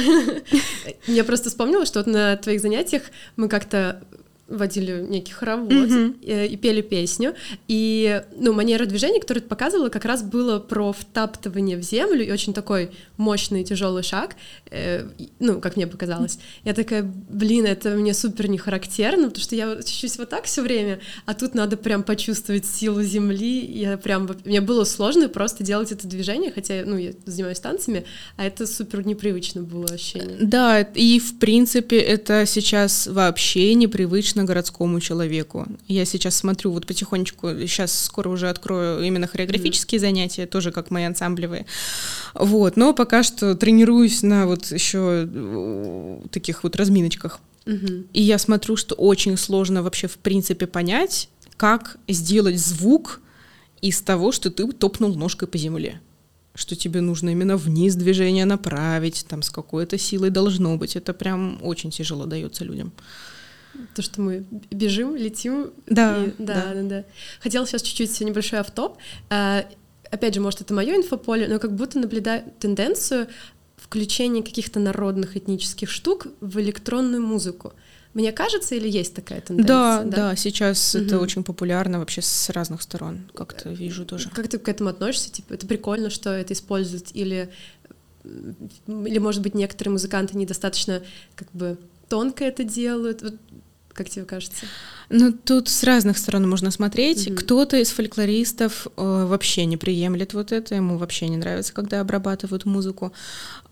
[1.07, 3.03] Я просто вспомнила, что вот на твоих занятиях
[3.37, 4.03] мы как-то
[4.47, 6.19] водили некий хоровод mm-hmm.
[6.21, 7.35] и, и пели песню.
[7.67, 12.31] И, ну, манера движения, которую ты показывала, как раз было про втаптывание в землю и
[12.31, 14.35] очень такой мощный тяжелый шаг,
[14.71, 15.07] э,
[15.39, 16.39] ну, как мне показалось.
[16.63, 20.61] Я такая, блин, это мне супер не характерно, потому что я чуть-чуть вот так все
[20.61, 23.65] время, а тут надо прям почувствовать силу земли.
[23.65, 28.05] Я прям, мне было сложно просто делать это движение, хотя, ну, я занимаюсь танцами,
[28.37, 30.37] а это супер непривычно было ощущение.
[30.39, 35.65] Да, и в принципе это сейчас вообще непривычно обычно городскому человеку.
[35.87, 40.01] Я сейчас смотрю вот потихонечку, сейчас скоро уже открою именно хореографические mm-hmm.
[40.01, 41.65] занятия, тоже как мои ансамблевые.
[42.33, 47.39] Вот, но пока что тренируюсь на вот еще э, таких вот разминочках.
[47.65, 48.05] Mm-hmm.
[48.13, 53.21] И я смотрю, что очень сложно вообще в принципе понять, как сделать звук
[53.81, 55.99] из того, что ты топнул ножкой по земле
[56.57, 60.95] что тебе нужно именно вниз движение направить, там с какой-то силой должно быть.
[60.95, 62.91] Это прям очень тяжело дается людям.
[63.95, 65.71] То, что мы бежим, летим.
[65.85, 67.03] Да, и, да, да, да, да.
[67.39, 68.97] Хотела сейчас чуть-чуть небольшой автоп.
[69.29, 69.65] А,
[70.11, 73.27] опять же, может, это мое инфополе, но как будто наблюдаю тенденцию
[73.77, 77.73] включения каких-то народных этнических штук в электронную музыку.
[78.13, 79.67] Мне кажется, или есть такая тенденция?
[79.67, 81.03] Да, да, да сейчас угу.
[81.03, 84.29] это очень популярно вообще с разных сторон, как-то вижу тоже.
[84.29, 85.31] Как ты к этому относишься?
[85.31, 87.51] Типа, это прикольно, что это используют, или,
[88.23, 91.03] или может быть, некоторые музыканты недостаточно
[91.35, 91.77] как бы
[92.09, 93.21] тонко это делают?
[93.21, 93.35] Вот
[93.97, 94.67] как тебе кажется?
[95.09, 97.27] Ну, тут с разных сторон можно смотреть.
[97.27, 97.35] Mm-hmm.
[97.35, 102.65] Кто-то из фольклористов э, вообще не приемлет вот это, ему вообще не нравится, когда обрабатывают
[102.65, 103.11] музыку.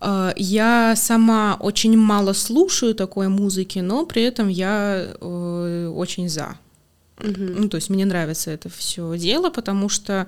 [0.00, 6.58] Э, я сама очень мало слушаю такой музыки, но при этом я э, очень за.
[7.18, 7.54] Mm-hmm.
[7.60, 10.26] Ну, то есть мне нравится это все дело, потому что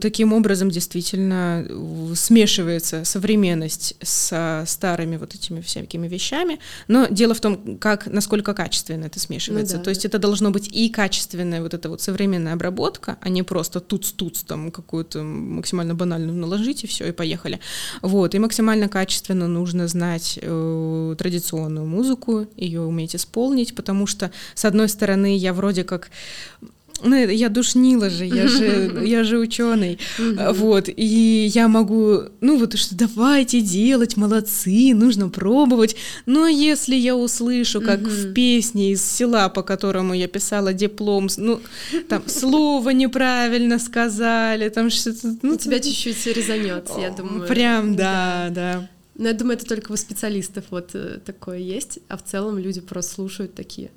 [0.00, 1.66] таким образом действительно
[2.14, 6.58] смешивается современность со старыми вот этими всякими вещами.
[6.88, 9.74] Но дело в том, как, насколько качественно это смешивается.
[9.74, 10.08] Ну, да, То есть да.
[10.08, 14.70] это должно быть и качественная вот эта вот современная обработка, а не просто тут-тут там
[14.70, 17.60] какую-то максимально банальную наложить и все, и поехали.
[18.00, 18.34] Вот.
[18.34, 24.88] И максимально качественно нужно знать э, традиционную музыку, ее уметь исполнить, потому что, с одной
[24.88, 26.10] стороны, я вроде как
[27.02, 32.76] ну, я душнила же, я же, я же ученый, вот, и я могу, ну вот
[32.78, 39.48] что давайте делать, молодцы, нужно пробовать, но если я услышу, как в песне из села,
[39.48, 41.60] по которому я писала диплом, ну,
[42.08, 45.36] там, слово неправильно сказали, там что-то...
[45.42, 47.46] Ну, тебя чуть-чуть резанет, я думаю.
[47.46, 48.88] Прям, да, да.
[49.14, 52.80] Но я думаю, это только у специалистов вот э, такое есть, а в целом люди
[52.80, 53.90] просто слушают такие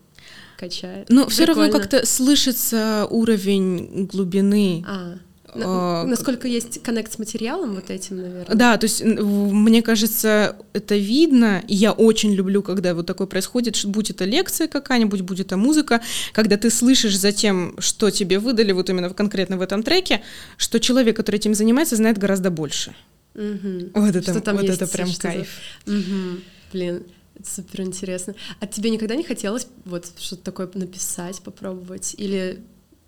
[0.62, 1.10] качает.
[1.10, 4.86] Но все равно как-то слышится уровень глубины.
[4.88, 5.15] А.
[5.54, 8.56] А, насколько есть коннект с материалом вот этим, наверное.
[8.56, 13.78] Да, то есть мне кажется, это видно, и я очень люблю, когда вот такое происходит,
[13.86, 18.71] будь это лекция какая-нибудь, будь это музыка, когда ты слышишь за тем, что тебе выдали
[18.71, 20.21] вот именно конкретно в этом треке,
[20.58, 22.95] что человек, который этим занимается, знает гораздо больше.
[23.36, 23.91] Угу.
[23.95, 25.50] Вот это, что там вот это прям кайф.
[25.86, 26.41] Угу.
[26.71, 27.04] Блин,
[27.45, 28.36] супер интересно.
[28.60, 32.15] А тебе никогда не хотелось вот что-то такое написать, попробовать?
[32.17, 32.63] Или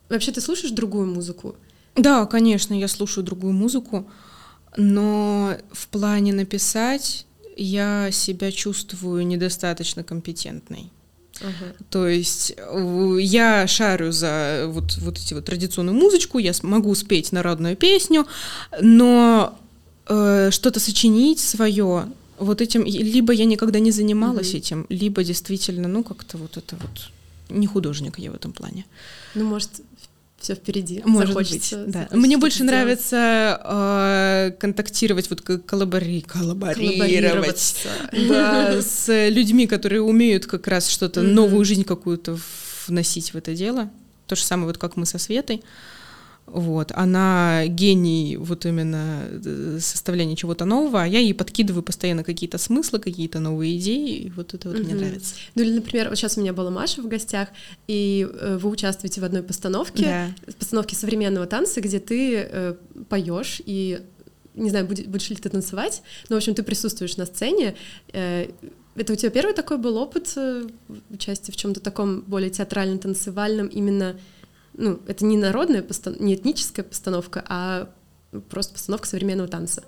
[0.10, 1.56] вообще ты слушаешь другую музыку?
[1.96, 4.10] Да, конечно, я слушаю другую музыку,
[4.78, 10.92] но в плане написать я себя чувствую недостаточно компетентной.
[11.42, 11.74] Ага.
[11.90, 12.56] То есть
[13.20, 18.28] я шарю за вот, вот эти вот традиционную музычку, я могу спеть народную песню,
[18.82, 19.58] но
[20.08, 24.58] э, что-то сочинить свое вот этим, либо я никогда не занималась mm-hmm.
[24.58, 27.10] этим, либо действительно, ну, как-то вот это вот
[27.50, 28.86] не художник я в этом плане.
[29.36, 29.70] Ну, может,
[30.40, 31.02] все впереди.
[31.06, 32.00] Может захочется, быть, да.
[32.00, 32.72] Захочется Мне больше сделать.
[32.72, 41.32] нравится э, контактировать, вот коллабори, коллаборировать да, с людьми, которые умеют как раз что-то, mm-hmm.
[41.32, 42.38] новую жизнь какую-то
[42.88, 43.90] вносить в это дело.
[44.28, 45.64] То же самое, вот как мы со Светой.
[46.46, 52.58] Вот, она гений вот именно э, составления чего-то нового, а я ей подкидываю постоянно какие-то
[52.58, 54.86] смыслы, какие-то новые идеи, и вот это вот Мгм.
[54.88, 55.36] мне нравится.
[55.56, 57.48] Ну или, например, вот сейчас у меня была Маша в гостях,
[57.88, 60.54] и э, вы участвуете в одной постановке, Да.
[60.60, 62.76] постановке современного танца, где ты э,
[63.10, 64.02] поешь и
[64.56, 67.76] не знаю, будет- будешь ли ты танцевать, но, в общем, ты присутствуешь на сцене.
[68.12, 68.48] Э,
[68.96, 70.68] Это у тебя первый такой был опыт э,
[71.10, 74.16] участия в чем-то таком более театрально-танцевальном, именно,
[74.74, 77.90] ну, это не народная, постан- не этническая постановка, а
[78.50, 79.84] просто постановка современного танца.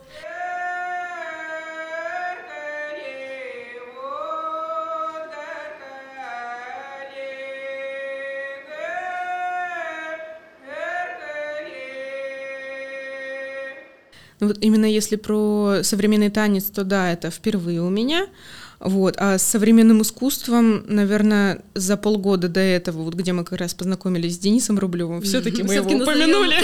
[14.42, 18.28] Ну вот именно если про современный танец, то да, это впервые у меня.
[18.80, 19.16] Вот.
[19.18, 24.36] А с современным искусством, наверное, за полгода до этого, вот где мы как раз познакомились
[24.36, 26.56] с Денисом Рублевым, все-таки мы его упомянули.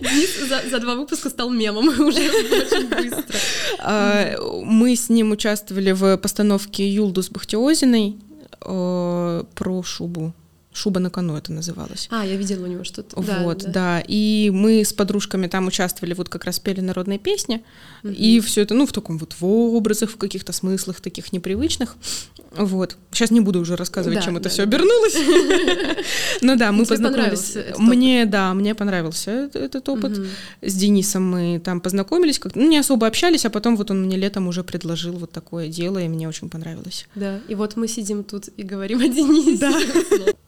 [0.00, 3.38] Денис за, за два выпуска стал мемом уже очень быстро.
[3.78, 8.16] А, Мы с ним участвовали в постановке Юлдус Бахтиозиной
[8.62, 10.34] э, про шубу.
[10.76, 12.06] Шуба на кону это называлось.
[12.10, 13.18] А, я видела у него что-то.
[13.18, 17.64] вот, да, И мы с подружками там участвовали, вот как раз пели народные песни.
[18.04, 21.96] И все это, ну, в таком вот в образах, в каких-то смыслах таких непривычных.
[22.54, 22.98] Вот.
[23.10, 24.76] Сейчас не буду уже рассказывать, Да, чем это да, все да.
[24.76, 25.16] обернулось.
[26.42, 27.56] Ну да, мы познакомились.
[27.78, 30.20] Мне, да, мне понравился этот опыт.
[30.60, 34.16] С Денисом мы там познакомились, как ну, не особо общались, а потом вот он мне
[34.16, 37.06] летом уже предложил вот такое дело, и мне очень понравилось.
[37.14, 39.58] Да, и вот мы сидим тут и говорим о Денисе.
[39.58, 39.72] Да.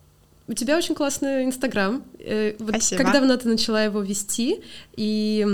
[0.48, 2.02] У тебя очень классный Инстаграм.
[2.18, 3.02] Э, вот Спасибо.
[3.02, 4.62] Как давно ты начала его вести?
[4.96, 5.46] И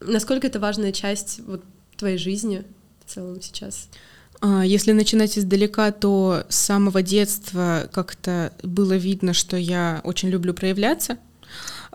[0.00, 1.62] насколько это важная часть вот
[1.96, 2.64] твоей жизни
[3.04, 3.88] в целом сейчас?
[4.40, 10.52] А, Если начинать издалека, то с самого детства как-то было видно, что я очень люблю
[10.52, 11.18] проявляться.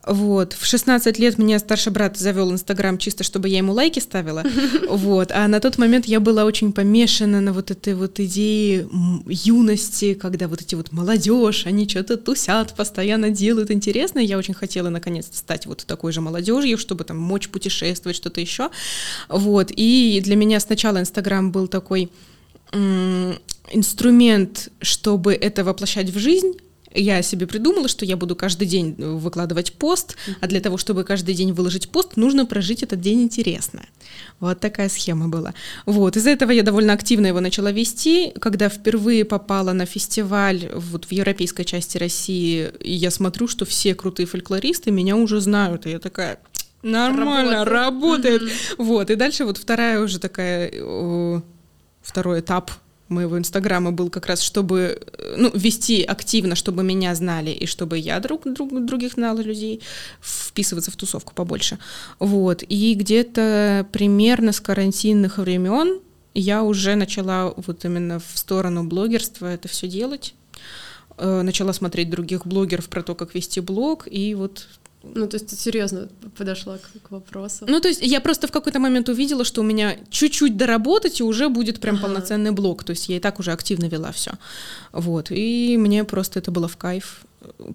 [0.07, 0.53] Вот.
[0.53, 4.43] В 16 лет меня старший брат завел Инстаграм чисто, чтобы я ему лайки ставила.
[4.89, 5.31] Вот.
[5.31, 10.13] А на тот момент я была очень помешана на вот этой вот идее м, юности,
[10.13, 14.23] когда вот эти вот молодежь, они что-то тусят, постоянно делают интересное.
[14.23, 18.69] Я очень хотела наконец-то стать вот такой же молодежью, чтобы там мочь путешествовать, что-то еще.
[19.29, 19.71] Вот.
[19.75, 22.09] И для меня сначала Инстаграм был такой
[23.71, 26.53] инструмент, чтобы это воплощать в жизнь.
[26.97, 31.03] Я себе придумала, что я буду каждый день э, выкладывать пост, а для того, чтобы
[31.03, 33.85] каждый день выложить пост, нужно прожить этот день интересно.
[34.39, 35.53] Вот такая схема была.
[35.85, 38.31] Вот, из-за этого я довольно активно его начала вести.
[38.41, 44.25] Когда впервые попала на фестиваль вот в европейской части России, я смотрю, что все крутые
[44.25, 46.39] фольклористы меня уже знают, и я такая...
[46.81, 48.41] Нормально, работает.
[48.79, 51.41] Вот, и дальше вот вторая уже такая, э,
[52.01, 52.71] второй этап
[53.09, 57.97] моего инстаграма был как раз, чтобы э, ну, вести активно, чтобы меня знали, и чтобы
[57.97, 59.81] я друг, друг других знала людей,
[60.21, 61.77] вписываться в тусовку побольше.
[62.19, 62.63] Вот.
[62.67, 65.99] И где-то примерно с карантинных времен
[66.33, 70.35] я уже начала вот именно в сторону блогерства это все делать.
[71.17, 74.67] Э, Начала смотреть других блогеров про то, как вести блог, и вот
[75.15, 77.65] Ну, то есть ты серьезно подошла к, к вопросу.
[77.67, 81.23] ну, то есть я просто в какой-то момент увидела, что у меня чуть-чуть доработать, и
[81.23, 82.03] уже будет прям Ага.
[82.07, 82.83] полноценный блог.
[82.83, 84.31] То есть я и так уже активно вела все.
[84.91, 85.31] Вот.
[85.31, 87.21] И мне просто это было в кайф,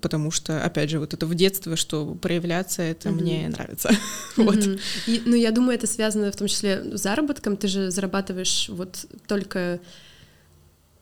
[0.01, 3.21] потому что, опять же, вот это в детстве, что проявляться, это Мгм.
[3.23, 3.91] мне нравится.
[4.37, 4.57] Вот.
[4.57, 4.79] Мгм.
[5.07, 7.57] И, ну, я думаю, это связано в том числе с заработком.
[7.57, 9.81] Ты же зарабатываешь вот только...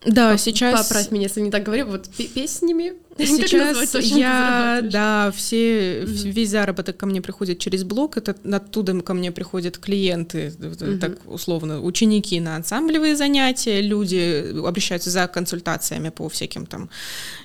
[0.06, 0.86] Да, Поп- сейчас...
[0.88, 2.94] Поправь меня, если не так говорю, вот пе- песнями.
[3.18, 6.30] Сейчас я, да, все, Мгм.
[6.30, 10.98] весь заработок ко мне приходит через блог, это оттуда ко мне приходят клиенты, э, Мгм.
[11.00, 16.88] так условно, ученики на ансамблевые занятия, люди обращаются за консультациями по всяким там,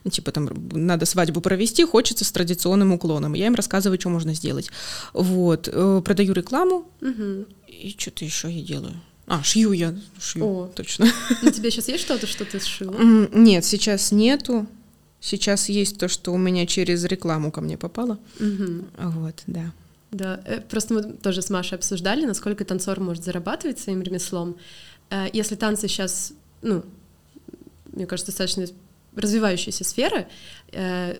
[0.10, 4.70] типа там, надо свадьбу провести, хочется с традиционным уклоном, я им рассказываю, что можно сделать.
[5.14, 7.47] Вот, э, продаю рекламу, Мгм.
[7.68, 8.93] и что-то еще я делаю.
[9.28, 10.67] А, шью я, шью, О.
[10.76, 11.07] точно.
[11.41, 12.95] Ну, тебе сейчас есть что-то, что ты сшила?
[13.34, 14.67] Нет, сейчас нету.
[15.19, 18.19] Сейчас есть то, что у меня через рекламу ко мне попало.
[18.39, 18.86] Мгм.
[18.97, 19.73] Вот, да.
[20.11, 24.55] Да, э, просто мы тоже с Машей обсуждали, насколько танцор может зарабатывать своим ремеслом.
[25.09, 26.84] Э, Если танцы сейчас, ну,
[27.91, 28.67] мне кажется, достаточно
[29.15, 30.28] развивающаяся сфера,
[30.71, 31.17] э,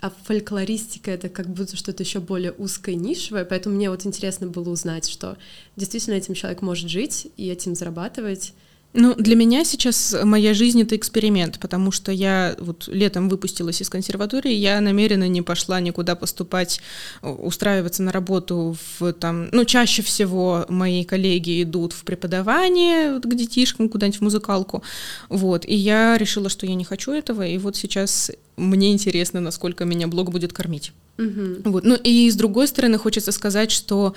[0.00, 4.70] а фольклористика— это как будто что-то еще более узкое, нишевое, поэтому мне вот интересно было
[4.70, 5.36] узнать, что
[5.76, 8.54] действительно этим человек может жить и этим зарабатывать.
[8.92, 13.88] Ну, для меня сейчас моя жизнь это эксперимент, потому что я вот летом выпустилась из
[13.88, 16.80] консерватории, я намеренно не пошла никуда поступать,
[17.22, 23.34] устраиваться на работу в там, ну, чаще всего мои коллеги идут в преподавание вот к
[23.34, 24.82] детишкам, куда-нибудь в музыкалку,
[25.28, 29.84] вот, и я решила, что я не хочу этого, и вот сейчас мне интересно, насколько
[29.84, 30.92] меня блог будет кормить.
[31.18, 31.70] Угу.
[31.70, 31.84] Вот.
[31.84, 34.14] Ну и с другой стороны хочется сказать, что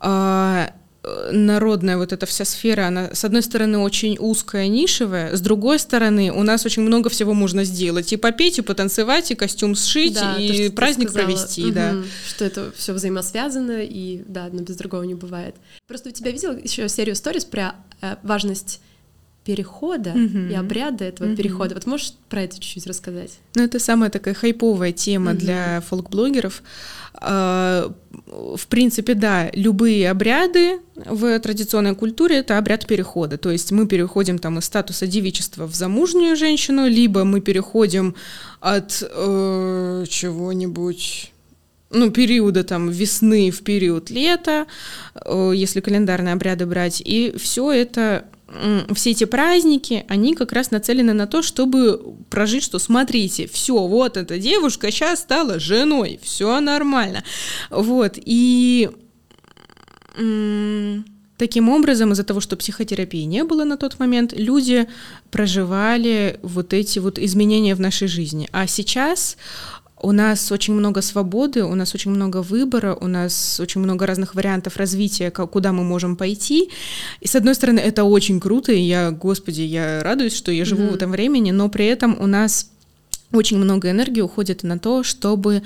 [0.00, 0.68] э,
[1.32, 6.32] народная вот эта вся сфера, она, с одной стороны, очень узкая, нишевая, с другой стороны,
[6.32, 8.12] у нас очень много всего можно сделать.
[8.12, 11.94] И попеть, и потанцевать, и костюм сшить, да, и то, праздник провести, угу, да.
[12.28, 15.54] Что это все взаимосвязано, и да, одно без другого не бывает.
[15.86, 18.80] Просто у тебя видел еще серию сториз про э, важность
[19.48, 20.52] перехода mm-hmm.
[20.52, 21.36] и обряда этого mm-hmm.
[21.36, 21.74] перехода.
[21.74, 23.38] Вот можешь про это чуть-чуть рассказать?
[23.54, 25.36] Ну, это самая такая хайповая тема mm-hmm.
[25.36, 26.62] для фолк-блогеров.
[27.14, 27.90] А,
[28.26, 33.38] в принципе, да, любые обряды в традиционной культуре— это обряд перехода.
[33.38, 38.16] То есть мы переходим там из статуса девичества в замужнюю женщину, либо мы переходим
[38.60, 41.32] от э, чего-нибудь
[41.90, 44.66] ну, периода там весны в период лета,
[45.14, 48.26] э, если календарные обряды брать, и все это
[48.94, 54.16] все эти праздники, они как раз нацелены на то, чтобы прожить, что смотрите, все, вот
[54.16, 57.24] эта девушка сейчас стала женой, все нормально.
[57.70, 58.90] Вот, и
[61.36, 64.88] таким образом, из-за того, что психотерапии не было на тот момент, люди
[65.30, 68.48] проживали вот эти вот изменения в нашей жизни.
[68.52, 69.36] А сейчас
[70.02, 74.34] у нас очень много свободы, у нас очень много выбора, у нас очень много разных
[74.34, 76.70] вариантов развития, куда мы можем пойти.
[77.20, 80.82] И с одной стороны, это очень круто, и я, господи, я радуюсь, что я живу
[80.82, 80.92] mm-hmm.
[80.92, 82.70] в этом времени, но при этом у нас
[83.32, 85.62] очень много энергии уходит на то, чтобы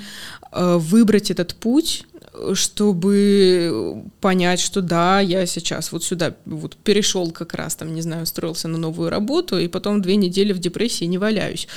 [0.51, 2.05] э, выбрать этот путь,
[2.53, 8.23] чтобы понять, что да, я сейчас вот сюда вот перешел как раз там, не знаю,
[8.23, 11.67] устроился на новую работу, и потом две недели в депрессии не валяюсь.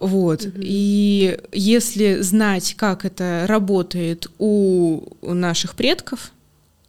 [0.00, 0.44] Вот.
[0.44, 0.52] Угу.
[0.58, 6.32] И если знать, как это работает у наших предков,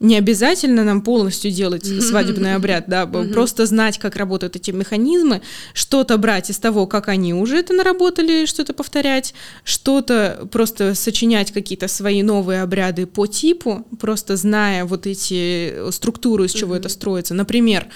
[0.00, 5.40] не обязательно нам полностью делать свадебный обряд, да, просто знать, как работают эти механизмы,
[5.72, 9.34] что-то брать из того, как они уже это наработали, что-то повторять,
[9.64, 16.52] что-то просто сочинять какие-то свои новые обряды по типу, просто зная вот эти структуры, из
[16.52, 17.34] чего это строится.
[17.34, 17.86] Например,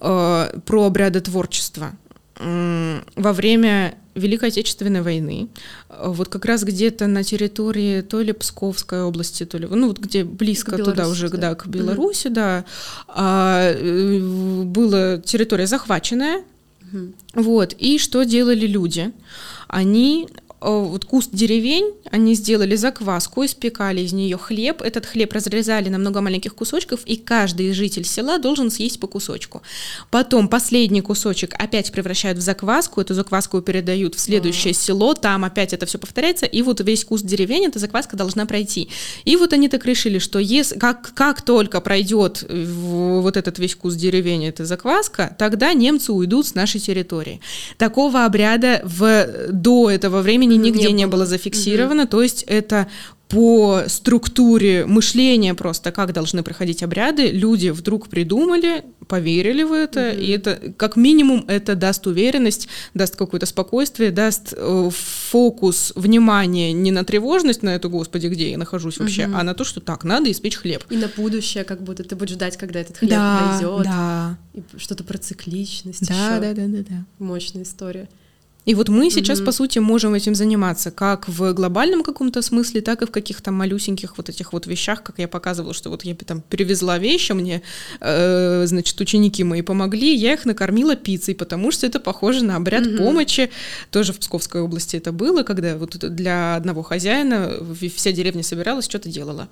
[0.00, 1.92] э, про обряды творчества.
[2.38, 5.48] Во время Великой Отечественной войны,
[5.88, 10.24] вот как раз где-то на территории то ли Псковской области, то ли, ну вот где
[10.24, 12.64] близко Беларусь, туда уже, да, да к Беларуси, да,
[13.08, 14.18] а, э,
[14.64, 16.42] была территория захваченная,
[16.92, 19.10] mm вот, и что делали люди?
[19.66, 24.82] Они Э, вот куст деревень, они сделали закваску, испекали из нее хлеб.
[24.82, 29.62] Этот хлеб разрезали на много маленьких кусочков, и каждый житель села должен съесть по кусочку.
[30.10, 35.72] Потом последний кусочек опять превращают в закваску, эту закваску передают в следующее село, там опять
[35.72, 38.88] это все повторяется, и вот весь куст деревень, эта закваска должна пройти.
[39.24, 43.96] И вот они так решили, что если, как, как только пройдет вот этот весь куст
[43.96, 47.40] деревень, эта закваска, тогда немцы уйдут с нашей территории.
[47.78, 52.10] Такого обряда в, до этого времени времени нигде не, не было зафиксировано, угу.
[52.10, 52.88] то есть это
[53.32, 60.20] по структуре мышления просто, как должны проходить обряды, люди вдруг придумали, поверили в это, mm-hmm.
[60.20, 64.90] и это, как минимум, это даст уверенность, даст какое-то спокойствие, даст э,
[65.30, 69.40] фокус внимания не на тревожность, на эту, господи, где я нахожусь вообще, mm-hmm.
[69.40, 70.84] а на то, что так, надо испечь хлеб.
[70.90, 73.84] И на будущее, как будто ты будешь ждать, когда этот хлеб да, дойдет.
[73.84, 77.04] Да, И что-то про цикличность да, да, да, да, да.
[77.18, 78.10] Мощная история.
[78.64, 79.44] И вот мы сейчас, mm-hmm.
[79.44, 84.16] по сути, можем этим заниматься как в глобальном каком-то смысле, так и в каких-то малюсеньких
[84.16, 87.62] вот этих вот вещах, как я показывала, что вот я там перевезла вещи, мне,
[88.00, 92.86] э, значит, ученики мои помогли, я их накормила пиццей, потому что это похоже на обряд
[92.86, 92.98] mm-hmm.
[92.98, 93.50] помощи.
[93.90, 97.52] Тоже в Псковской области это было, когда вот для одного хозяина
[97.96, 99.48] вся деревня собиралась, что-то делала.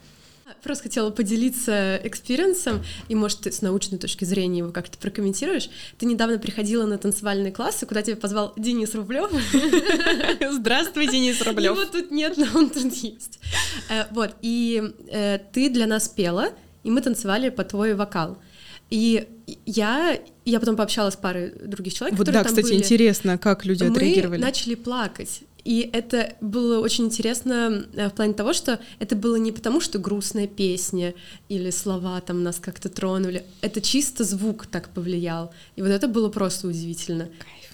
[0.63, 5.71] Просто хотела поделиться experience ом, и, может, ты с научной точки зрения его как-то прокомментируешь.
[5.99, 9.31] Ты недавно приходила на танцевальные классы, куда тебя позвал Денис Рублев.
[10.53, 11.77] Здравствуй, Денис Рублев.
[11.77, 13.41] Его тут нет, но он тут есть.
[13.89, 16.51] Э, вот, и э, ты для нас пела,
[16.83, 18.39] и мы танцевали под твой вокал.
[18.91, 19.29] И
[19.67, 22.83] я, я потом пообщалась с парой других человек, вот которые да, там кстати, были.
[22.83, 24.39] интересно, как люди мы отреагировали.
[24.39, 25.43] Мы начали плакать.
[25.71, 30.01] И это было очень интересно э, в плане того, что это было не потому, что
[30.01, 31.15] грустная песня
[31.49, 35.55] или слова там нас как-то тронули, это чисто звук так повлиял.
[35.77, 37.27] И вот это было просто удивительно.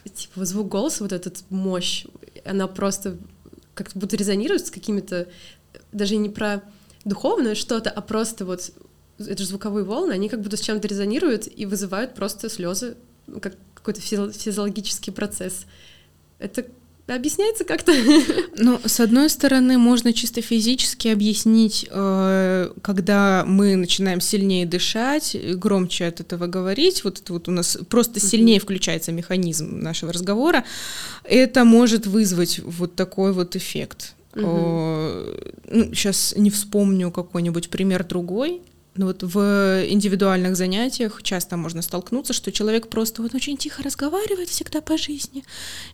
[0.05, 0.15] Кайф.
[0.15, 2.05] Типа звук голоса, вот этот мощь,
[2.45, 3.17] она просто
[3.73, 5.27] как будто резонирует с какими-то,
[5.91, 6.63] даже не про
[7.07, 8.73] духовное что-то, а просто вот
[9.19, 12.99] это же звуковые волны, они как будто с чем-то резонируют и вызывают просто слезы,
[13.41, 15.65] как какой-то физиологический процесс.
[16.39, 16.67] Это
[17.15, 17.93] объясняется как-то?
[18.59, 26.07] Ну, с одной стороны, можно чисто физически объяснить, э, когда мы начинаем сильнее дышать, громче
[26.07, 30.65] от этого говорить, вот это вот у нас просто сильнее включается механизм нашего разговора,
[31.23, 34.15] это может вызвать вот такой вот эффект.
[34.35, 34.47] Угу.
[34.47, 38.63] Ну, сейчас не вспомню какой-нибудь пример другой,
[38.99, 44.49] но вот в индивидуальных занятиях часто можно столкнуться, что человек просто вот очень тихо разговаривает
[44.49, 45.45] всегда по жизни.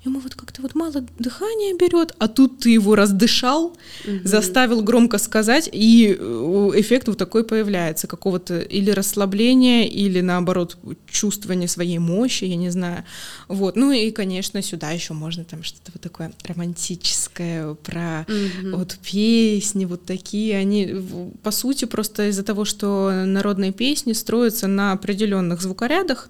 [0.05, 3.66] Ему вот как-то вот мало дыхания берет, а тут ты его раздышал,
[4.07, 4.18] угу.
[4.24, 10.76] заставил громко сказать, и э, эффект вот такой появляется, какого-то или расслабления, или наоборот
[11.11, 13.05] чувствования своей мощи, я не знаю.
[13.48, 13.76] Вот.
[13.76, 18.76] Ну и, конечно, сюда еще можно там что-то вот такое романтическое про угу.
[18.76, 20.57] вот песни, вот такие.
[20.57, 20.94] Они,
[21.42, 22.91] по сути, просто из-за того, что
[23.26, 26.28] народные песни строятся на определенных звукорядах,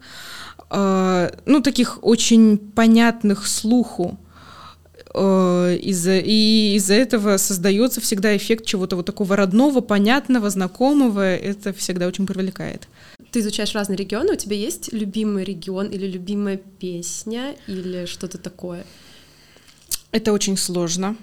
[0.71, 4.19] э, ну, таких очень понятных слуху,
[5.15, 11.37] э, из-за, и из-за этого создается всегда эффект чего-то вот такого родного, понятного, знакомого.
[11.37, 12.89] Это всегда очень привлекает.
[13.31, 18.85] Ты изучаешь разные регионы, у тебя есть любимый регион или любимая песня или что-то такое?
[20.11, 21.17] Это очень сложно.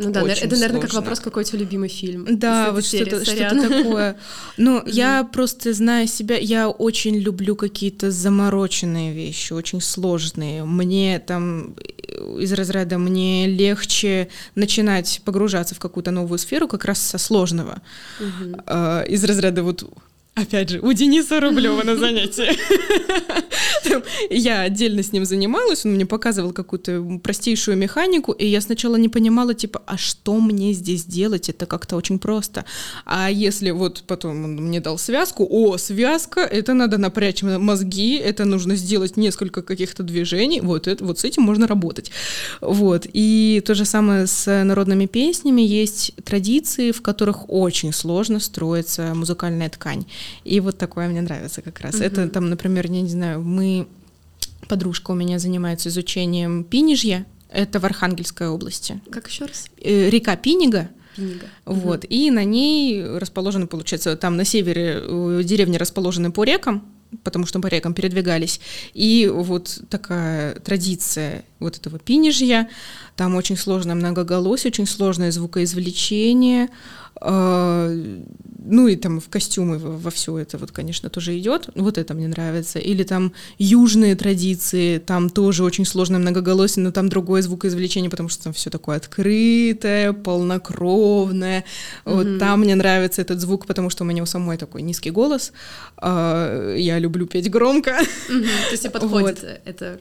[0.00, 2.26] Ну да, Очень это, наверное, как вопрос, какой у тебя любимый фильм.
[2.38, 4.16] Да, вот что-то, что-то такое.
[4.56, 10.64] Ну, я просто знаю себя, я очень люблю какие-то замороченные вещи, очень сложные.
[10.64, 11.74] Мне там
[12.38, 17.82] из разряда мне легче начинать погружаться в какую-то новую сферу как раз со сложного.
[19.08, 19.84] Из разряда вот
[20.34, 22.56] Опять же, у Дениса Рублева на занятии.
[24.30, 29.08] Я отдельно с ним занималась, он мне показывал какую-то простейшую механику, и я сначала не
[29.08, 31.48] понимала, типа, а что мне здесь делать?
[31.48, 32.64] Это как-то очень просто.
[33.04, 38.44] А если вот потом он мне дал связку, о, связка, это надо напрячь мозги, это
[38.44, 42.10] нужно сделать несколько каких-то движений, вот, это, вот с этим можно работать.
[42.60, 43.06] Вот.
[43.12, 45.62] И то же самое с народными песнями.
[45.62, 50.04] Есть традиции, в которых очень сложно строится музыкальная ткань.
[50.44, 51.96] И вот такое мне нравится как раз.
[51.96, 52.04] Угу.
[52.04, 53.88] Это там, например, я не знаю, мы
[54.68, 57.26] подружка у меня занимается изучением пинижья.
[57.48, 59.00] Это в Архангельской области.
[59.10, 59.66] Как еще раз?
[59.80, 60.88] Э, река Пинига.
[61.16, 61.46] Пинига.
[61.64, 62.04] Вот.
[62.04, 62.12] Угу.
[62.12, 65.02] И на ней расположены, получается, там на севере
[65.42, 66.84] деревни расположены по рекам,
[67.24, 68.60] потому что по рекам передвигались.
[68.94, 72.68] И вот такая традиция вот этого пинежья,
[73.16, 76.68] там очень сложное многоголосие, очень сложное звукоизвлечение,
[77.22, 81.68] ну и там в костюмы во, все это вот, конечно, тоже идет.
[81.74, 82.78] Вот это мне нравится.
[82.78, 88.44] Или там южные традиции, там тоже очень сложное многоголосие, но там другое звукоизвлечение, потому что
[88.44, 91.64] там все такое открытое, полнокровное.
[92.04, 92.14] Mm-hmm.
[92.14, 95.52] Вот там мне нравится этот звук, потому что у меня у самой такой низкий голос.
[95.96, 97.90] А, я люблю петь громко.
[97.90, 98.42] Mm-hmm.
[98.42, 99.60] То есть подходит вот.
[99.64, 100.00] это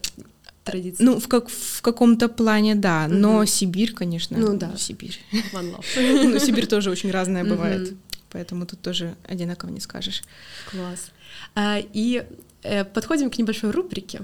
[0.71, 1.03] традиции.
[1.03, 3.05] Ну, в, как, в каком-то плане, да.
[3.07, 3.15] Угу.
[3.15, 4.37] Но Сибирь, конечно.
[4.37, 4.75] Ну да.
[4.77, 5.19] Сибирь.
[5.53, 6.23] One love.
[6.29, 7.93] Но Сибирь тоже очень разная бывает.
[8.31, 10.23] Поэтому тут тоже одинаково не скажешь.
[10.69, 11.11] Класс.
[11.55, 12.23] А, и
[12.63, 14.21] э, подходим к небольшой рубрике.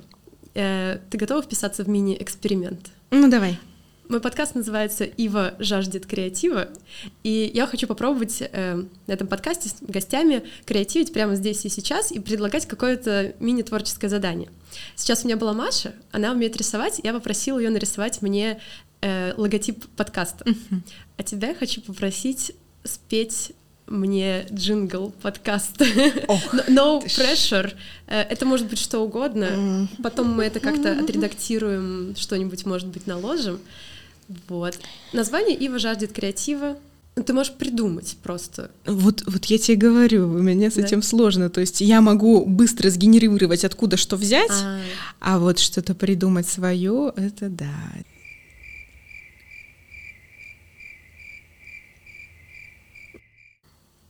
[0.54, 2.92] Э, ты готова вписаться в мини-эксперимент?
[3.12, 3.58] Ну, давай.
[4.08, 6.70] Мой подкаст называется «Ива жаждет креатива»,
[7.24, 12.12] и я хочу попробовать э, на этом подкасте с гостями креативить прямо здесь и сейчас
[12.12, 14.50] и предлагать какое-то мини-творческое задание.
[14.96, 18.60] Сейчас у меня была Маша, она умеет рисовать, я попросила ее нарисовать мне
[19.02, 20.46] э, логотип подкаста.
[21.18, 22.54] А тебя я хочу попросить
[22.84, 23.54] спеть
[23.88, 25.86] мне джингл подкаста.
[26.68, 27.74] no pressure.
[28.08, 29.88] Э, это может быть что угодно.
[30.02, 33.60] Потом мы это как-то отредактируем, что-нибудь, может быть, наложим.
[34.48, 34.80] Вот.
[35.14, 36.78] Название Ива жаждет креатива.
[37.16, 38.72] Ты можешь придумать просто.
[38.86, 40.82] Вот, вот я тебе говорю, у меня с да?
[40.82, 41.50] этим сложно.
[41.50, 44.82] То есть я могу быстро сгенерировать, откуда что взять, а,
[45.22, 47.74] а вот что-то придумать свое, это да.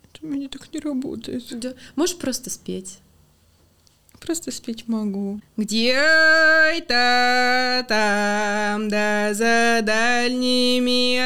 [0.03, 1.45] Это у меня так не работает.
[1.59, 1.75] Да.
[1.95, 2.97] Можешь просто спеть.
[4.19, 5.39] Просто спеть могу.
[5.57, 6.93] Где-то
[7.87, 11.17] там, да за дальними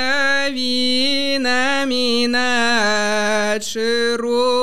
[0.45, 4.59] авинами над широкой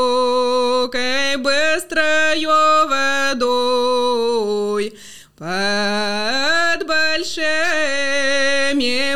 [1.38, 4.94] быстрою водой
[5.38, 7.46] под большими,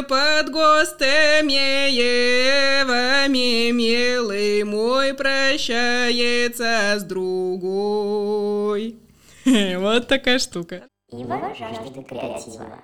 [0.07, 9.00] под густыми евами милый мой прощается с другой.
[9.79, 10.89] Вот такая штука.
[11.11, 12.83] Ива жаждет креатива.